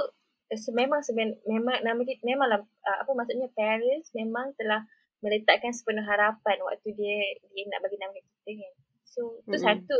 eh, 0.52 0.60
memang 0.72 1.04
seben, 1.04 1.36
memang 1.44 1.84
nama 1.84 2.00
kita 2.00 2.24
memanglah 2.24 2.64
uh, 2.64 2.98
apa 3.04 3.12
maksudnya 3.12 3.52
parents 3.52 4.12
memang 4.16 4.56
telah 4.56 4.88
meletakkan 5.20 5.74
sepenuh 5.74 6.06
harapan 6.06 6.58
waktu 6.64 6.94
dia 6.94 7.18
dia 7.52 7.64
nak 7.68 7.82
bagi 7.84 7.98
nama 8.00 8.16
kita 8.16 8.52
kan 8.56 8.74
so 9.08 9.40
tu 9.48 9.56
mm-hmm. 9.56 9.64
satu 9.64 9.96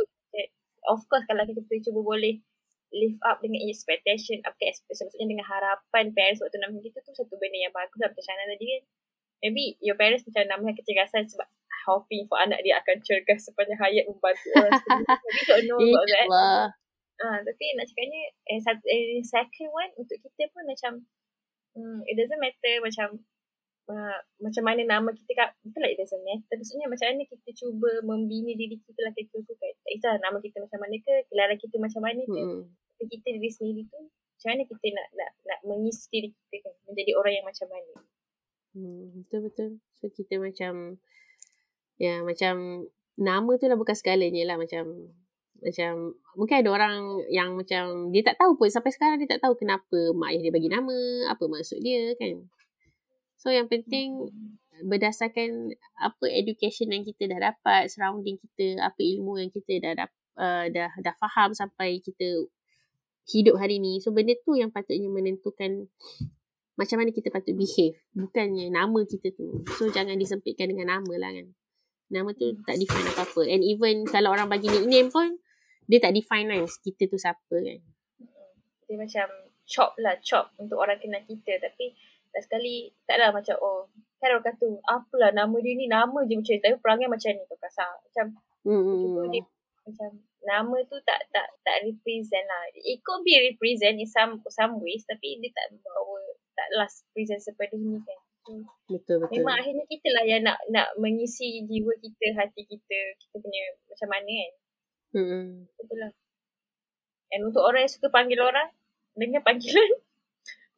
of 0.92 1.00
course 1.08 1.24
kalau 1.24 1.44
kita 1.48 1.60
cuba 1.88 2.00
boleh 2.04 2.40
live 2.88 3.20
up 3.28 3.40
dengan 3.44 3.60
expectation 3.68 4.40
apa 4.44 4.56
expectation 4.64 5.08
maksudnya 5.08 5.28
dengan 5.28 5.46
harapan 5.48 6.12
parents 6.16 6.40
waktu 6.40 6.56
nama 6.60 6.76
kita 6.80 7.04
tu 7.04 7.12
satu 7.12 7.36
benda 7.36 7.58
yang 7.60 7.72
bagus 7.72 7.98
lah 8.00 8.08
macam 8.08 8.24
Shana 8.24 8.44
tadi 8.48 8.64
kan 8.64 8.82
maybe 9.44 9.76
your 9.84 9.96
parents 10.00 10.24
macam 10.24 10.48
nama 10.48 10.72
kecergasan 10.72 11.28
sebab 11.28 11.48
hoping 11.88 12.28
for 12.28 12.36
anak 12.36 12.60
dia 12.60 12.76
akan 12.84 13.00
cergas 13.00 13.48
sepanjang 13.48 13.80
hayat 13.80 14.04
membantu 14.04 14.48
orang. 14.60 14.76
We 14.76 15.40
don't 15.48 15.64
know 15.64 15.80
about 15.80 16.04
that. 16.04 16.28
Ah, 17.18 17.38
tapi 17.42 17.64
nak 17.74 17.90
cakapnya 17.90 18.22
eh, 18.46 18.60
satu, 18.62 18.84
eh, 18.86 19.18
second 19.26 19.74
one 19.74 19.90
untuk 19.98 20.22
kita 20.22 20.46
pun 20.54 20.62
macam 20.62 20.92
hmm, 21.74 22.06
it 22.06 22.14
doesn't 22.14 22.38
matter 22.38 22.78
macam 22.78 23.26
uh, 23.90 24.18
macam 24.40 24.62
mana 24.64 24.82
nama 24.84 25.10
kita 25.10 25.32
kat 25.34 25.48
betul 25.64 25.80
lah 25.82 25.90
it 25.90 25.98
doesn't 25.98 26.22
matter 26.24 26.56
maksudnya 26.56 26.86
macam 26.86 27.06
mana 27.10 27.22
kita 27.26 27.48
cuba 27.56 27.90
membina 28.04 28.52
diri 28.54 28.76
kita 28.78 29.00
lah 29.02 29.12
kita 29.12 29.36
tu 29.42 29.52
kan? 29.56 29.72
Tak 29.84 29.90
kisah 29.96 30.14
nama 30.20 30.38
kita 30.38 30.56
macam 30.62 30.78
mana 30.84 30.96
ke 31.00 31.14
gelaran 31.32 31.56
kita 31.58 31.76
macam 31.80 32.00
mana 32.04 32.22
ke. 32.22 32.40
Hmm. 32.40 32.62
tapi 32.68 33.04
kita 33.08 33.26
diri 33.36 33.50
sendiri 33.50 33.82
tu 33.88 34.00
macam 34.08 34.48
mana 34.54 34.62
kita 34.70 34.86
nak 34.94 35.06
nak 35.18 35.30
nak 35.42 35.58
mengisi 35.66 36.06
diri 36.12 36.28
kita 36.30 36.56
kan? 36.68 36.74
Menjadi 36.86 37.12
orang 37.16 37.34
yang 37.34 37.46
macam 37.46 37.66
mana. 37.72 37.92
Hmm, 38.76 39.04
betul 39.24 39.40
betul 39.48 39.70
so 39.96 40.06
kita 40.12 40.38
macam 40.38 41.00
Ya 41.98 42.22
macam 42.22 42.86
nama 43.18 43.50
tu 43.58 43.66
lah 43.66 43.74
bukan 43.74 43.94
segalanya 43.98 44.54
lah. 44.54 44.56
Macam 44.56 45.10
macam 45.58 46.14
mungkin 46.38 46.56
ada 46.62 46.70
orang 46.70 46.96
yang 47.34 47.58
macam 47.58 48.14
dia 48.14 48.22
tak 48.22 48.38
tahu 48.38 48.54
pun. 48.54 48.70
Sampai 48.70 48.94
sekarang 48.94 49.18
dia 49.18 49.26
tak 49.26 49.42
tahu 49.42 49.58
kenapa 49.58 50.14
mak 50.14 50.30
ayah 50.30 50.48
dia 50.48 50.52
bagi 50.54 50.70
nama, 50.70 51.26
apa 51.26 51.44
maksud 51.50 51.82
dia 51.82 52.14
kan. 52.14 52.46
So 53.38 53.54
yang 53.54 53.70
penting 53.70 54.28
berdasarkan 54.82 55.74
apa 55.98 56.26
education 56.26 56.90
yang 56.90 57.06
kita 57.06 57.30
dah 57.30 57.54
dapat, 57.54 57.90
surrounding 57.90 58.38
kita, 58.38 58.82
apa 58.82 58.98
ilmu 58.98 59.38
yang 59.38 59.50
kita 59.50 59.78
dah 59.78 60.10
uh, 60.38 60.66
dah 60.70 60.90
dah 60.98 61.14
faham 61.18 61.54
sampai 61.54 62.02
kita 62.02 62.46
hidup 63.30 63.58
hari 63.62 63.78
ni. 63.78 64.02
So 64.02 64.10
benda 64.10 64.34
tu 64.42 64.58
yang 64.58 64.74
patutnya 64.74 65.06
menentukan 65.06 65.86
macam 66.78 66.96
mana 67.02 67.10
kita 67.10 67.34
patut 67.34 67.58
behave, 67.58 67.98
bukannya 68.14 68.70
nama 68.70 69.00
kita 69.02 69.34
tu. 69.34 69.66
So 69.78 69.90
jangan 69.90 70.14
disempitkan 70.14 70.70
dengan 70.70 70.98
nama 70.98 71.14
lah 71.18 71.30
kan. 71.34 71.46
Nama 72.08 72.30
tu 72.38 72.54
tak 72.62 72.78
define 72.78 73.06
apa-apa. 73.14 73.42
And 73.50 73.62
even 73.66 74.06
kalau 74.06 74.30
orang 74.30 74.46
bagi 74.46 74.70
nickname 74.70 75.10
pun, 75.10 75.42
dia 75.90 75.98
tak 75.98 76.14
define 76.14 76.46
kan 76.46 76.66
kita 76.66 77.10
tu 77.10 77.18
siapa 77.18 77.54
kan. 77.54 77.78
Dia 78.88 78.96
macam 78.96 79.26
chop 79.68 79.92
lah, 80.00 80.16
chop 80.22 80.54
untuk 80.56 80.78
orang 80.80 80.96
kenal 81.02 81.20
kita. 81.26 81.58
Tapi 81.60 81.92
dah 82.34 82.42
sekali 82.44 82.92
taklah 83.08 83.32
macam, 83.32 83.56
oh, 83.60 83.88
kan 84.18 84.34
orang 84.34 84.46
kata, 84.46 84.68
apalah 84.86 85.30
nama 85.32 85.56
dia 85.62 85.72
ni, 85.78 85.86
nama 85.86 86.18
je 86.26 86.34
macam 86.36 86.52
ni. 86.54 86.62
Tapi 86.62 86.76
perangai 86.80 87.08
macam 87.08 87.30
ni 87.32 87.42
tu 87.46 87.56
kasar. 87.56 87.92
Macam, 88.04 88.26
hmm. 88.66 89.30
dia, 89.32 89.42
macam 89.88 90.08
nama 90.44 90.76
tu 90.86 90.96
tak 91.02 91.20
tak 91.34 91.48
tak 91.66 91.76
represent 91.82 92.46
lah. 92.46 92.62
It 92.76 93.02
could 93.02 93.24
be 93.26 93.34
represent 93.52 93.98
in 93.98 94.06
some 94.06 94.38
some 94.52 94.78
ways 94.78 95.02
tapi 95.08 95.40
dia 95.42 95.50
tak 95.50 95.74
bawa 95.82 96.20
tak 96.54 96.68
last 96.78 97.08
present 97.12 97.42
sepenuhnya 97.42 97.98
kan. 98.04 98.20
Betul 98.88 99.20
betul. 99.20 99.32
Memang 99.40 99.60
akhirnya 99.60 99.84
kita 99.84 100.08
lah 100.14 100.24
yang 100.24 100.42
nak 100.46 100.58
nak 100.72 100.88
mengisi 100.96 101.64
jiwa 101.68 101.92
kita, 102.00 102.26
hati 102.38 102.64
kita, 102.64 103.00
kita 103.20 103.36
punya 103.40 103.64
macam 103.88 104.08
mana 104.08 104.30
kan. 104.32 104.52
Hmm. 105.08 105.48
Betul 105.76 105.98
lah. 106.00 106.12
And 107.28 107.42
untuk 107.44 107.60
orang 107.60 107.84
yang 107.84 107.92
suka 107.92 108.08
panggil 108.08 108.40
orang 108.40 108.72
dengan 109.12 109.44
panggilan, 109.44 109.90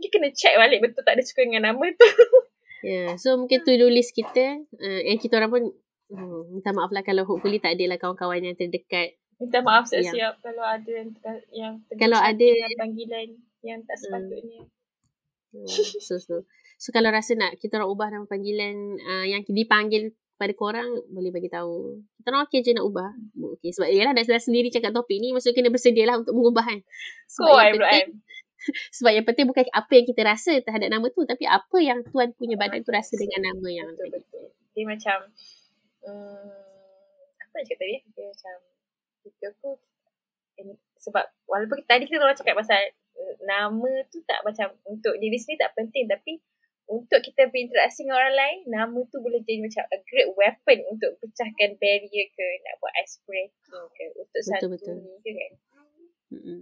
dia 0.01 0.11
kena 0.11 0.29
check 0.33 0.57
balik 0.57 0.81
betul 0.81 1.05
tak 1.05 1.21
ada 1.21 1.23
suka 1.23 1.45
dengan 1.45 1.73
nama 1.73 1.87
tu. 1.93 2.09
Ya, 2.81 3.13
yeah. 3.13 3.21
so 3.21 3.37
mungkin 3.37 3.61
tu 3.61 3.77
list 3.77 4.17
kita. 4.17 4.57
Uh, 4.81 5.01
yang 5.05 5.21
kita 5.21 5.37
orang 5.37 5.53
pun 5.53 5.63
hmm, 6.17 6.41
minta 6.49 6.73
maaf 6.73 6.89
lah 6.89 7.05
kalau 7.05 7.29
hopefully 7.29 7.61
tak 7.61 7.77
ada 7.77 7.93
lah 7.93 7.99
kawan-kawan 8.01 8.41
yang 8.41 8.57
terdekat. 8.57 9.21
Minta 9.37 9.61
maaf 9.61 9.85
siap-siap 9.85 10.41
kalau 10.41 10.65
ada 10.65 10.89
yang, 10.89 11.13
yang 11.53 11.73
kalau 12.01 12.17
ada 12.17 12.49
panggilan 12.81 13.37
yang 13.61 13.85
tak 13.85 14.01
hmm. 14.01 14.05
sepatutnya. 14.05 14.61
Hmm. 15.53 15.69
So, 16.01 16.17
so. 16.17 16.49
So 16.81 16.97
kalau 16.97 17.13
rasa 17.13 17.37
nak 17.37 17.61
kita 17.61 17.77
orang 17.77 17.93
ubah 17.93 18.09
nama 18.09 18.25
panggilan 18.25 18.97
uh, 18.97 19.27
yang 19.29 19.45
dipanggil 19.45 20.17
pada 20.41 20.57
korang 20.57 20.89
boleh 21.13 21.29
bagi 21.29 21.53
tahu. 21.53 22.01
Kita 22.17 22.33
orang 22.33 22.49
okey 22.49 22.65
je 22.65 22.73
nak 22.73 22.89
ubah. 22.89 23.13
Okey 23.61 23.77
sebab 23.77 23.93
yalah 23.93 24.17
dah, 24.17 24.25
dah 24.25 24.41
sendiri 24.41 24.73
cakap 24.73 24.97
topik 24.97 25.21
ni 25.21 25.37
maksudnya 25.37 25.61
kena 25.61 25.69
bersedialah 25.69 26.25
untuk 26.25 26.33
mengubah 26.33 26.65
kan. 26.65 26.81
Sebab 27.29 27.53
oh, 27.53 27.61
yang 27.61 27.77
penting 27.77 28.09
sebab 28.97 29.11
yang 29.15 29.27
penting 29.27 29.47
bukan 29.49 29.65
apa 29.73 29.93
yang 29.97 30.07
kita 30.07 30.23
rasa 30.25 30.53
terhadap 30.61 30.89
nama 30.93 31.07
tu 31.11 31.23
tapi 31.25 31.45
apa 31.49 31.79
yang 31.81 32.05
tuan 32.07 32.33
punya 32.37 32.57
badan 32.61 32.85
tu 32.85 32.93
rasa 32.93 33.17
dengan 33.17 33.53
nama 33.53 33.69
yang 33.69 33.89
betul 33.93 34.09
betul. 34.13 34.47
Dia 34.77 34.85
macam 34.87 35.19
um, 36.07 36.51
apa 37.41 37.55
nak 37.57 37.65
cakap 37.67 37.79
tadi? 37.83 37.97
Dia 38.15 38.25
macam 38.29 38.55
kita 39.21 39.47
aku 39.53 39.71
sebab 41.01 41.25
walaupun 41.49 41.81
tadi 41.89 42.05
kita 42.05 42.21
orang 42.21 42.37
cakap 42.37 42.61
pasal 42.61 42.77
uh, 43.17 43.35
nama 43.49 44.05
tu 44.13 44.21
tak 44.29 44.45
macam 44.45 44.77
untuk 44.85 45.17
diri 45.17 45.41
sendiri 45.41 45.65
tak 45.65 45.73
penting 45.73 46.05
tapi 46.05 46.37
untuk 46.91 47.23
kita 47.23 47.47
berinteraksi 47.55 48.03
dengan 48.03 48.19
orang 48.19 48.35
lain, 48.35 48.59
nama 48.67 48.99
tu 49.15 49.23
boleh 49.23 49.39
jadi 49.47 49.63
macam 49.63 49.87
a 49.95 49.99
great 50.11 50.27
weapon 50.35 50.83
untuk 50.91 51.15
pecahkan 51.23 51.79
barrier 51.79 52.27
ke, 52.35 52.47
nak 52.67 52.83
buat 52.83 52.91
ice 52.99 53.23
breaking 53.23 53.87
ke, 53.95 54.05
untuk 54.19 54.27
betul, 54.27 54.51
satu 54.51 54.67
betul. 54.75 54.95
ni 54.99 55.15
ke 55.23 55.31
kan. 55.31 55.53
Mm-hmm. 56.35 56.61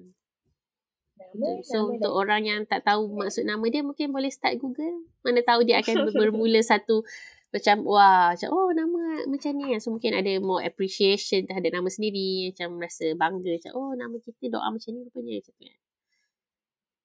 Nama, 1.18 1.62
so 1.66 1.76
nama 1.82 1.90
untuk 1.98 2.12
dah. 2.14 2.20
orang 2.22 2.42
yang 2.46 2.60
tak 2.64 2.86
tahu 2.86 3.10
maksud 3.10 3.44
nama 3.44 3.64
dia 3.66 3.82
mungkin 3.82 4.14
boleh 4.14 4.30
start 4.30 4.56
Google. 4.62 5.06
Mana 5.26 5.42
tahu 5.42 5.66
dia 5.66 5.82
akan 5.82 5.94
bermula 6.18 6.62
satu 6.62 7.02
macam 7.48 7.80
wah 7.88 8.36
macam 8.36 8.48
oh 8.52 8.68
nama 8.76 9.24
macam 9.24 9.56
ni 9.56 9.72
so 9.80 9.88
mungkin 9.88 10.12
ada 10.12 10.36
more 10.36 10.60
appreciation 10.60 11.48
terhadap 11.48 11.72
nama 11.72 11.88
sendiri 11.88 12.52
macam 12.52 12.76
rasa 12.76 13.16
bangga 13.16 13.56
macam 13.56 13.72
oh 13.72 13.96
nama 13.96 14.12
kita 14.20 14.52
doa 14.52 14.68
macam 14.68 14.90
ni 14.92 15.00
rupanya 15.08 15.40
macam 15.40 15.54
tu 15.56 15.64
kan. 15.64 15.78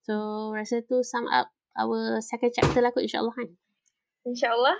So 0.03 0.15
rasa 0.51 0.83
tu 0.83 0.99
sum 0.99 1.31
up 1.31 1.47
our 1.79 2.19
second 2.19 2.51
chapter 2.51 2.83
lah 2.83 2.91
kot 2.91 3.07
insyaAllah 3.07 3.31
kan. 3.33 3.49
InsyaAllah. 4.27 4.77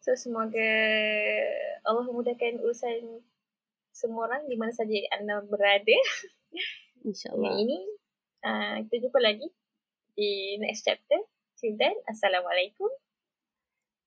So 0.00 0.16
semoga 0.16 0.72
Allah 1.84 2.04
memudahkan 2.04 2.60
urusan 2.60 3.24
semua 3.92 4.28
orang 4.28 4.48
di 4.48 4.56
mana 4.56 4.72
saja 4.72 4.96
anda 5.16 5.40
berada. 5.44 5.96
InsyaAllah. 7.08 7.56
Yang 7.56 7.58
ini 7.64 7.78
uh, 8.44 8.76
kita 8.86 9.08
jumpa 9.08 9.18
lagi 9.20 9.48
di 10.14 10.56
next 10.60 10.84
chapter. 10.84 11.20
Till 11.60 11.76
then, 11.76 11.96
Assalamualaikum. 12.08 12.88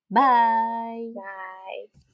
Bye. 0.09 1.13
Bye. 1.13 2.12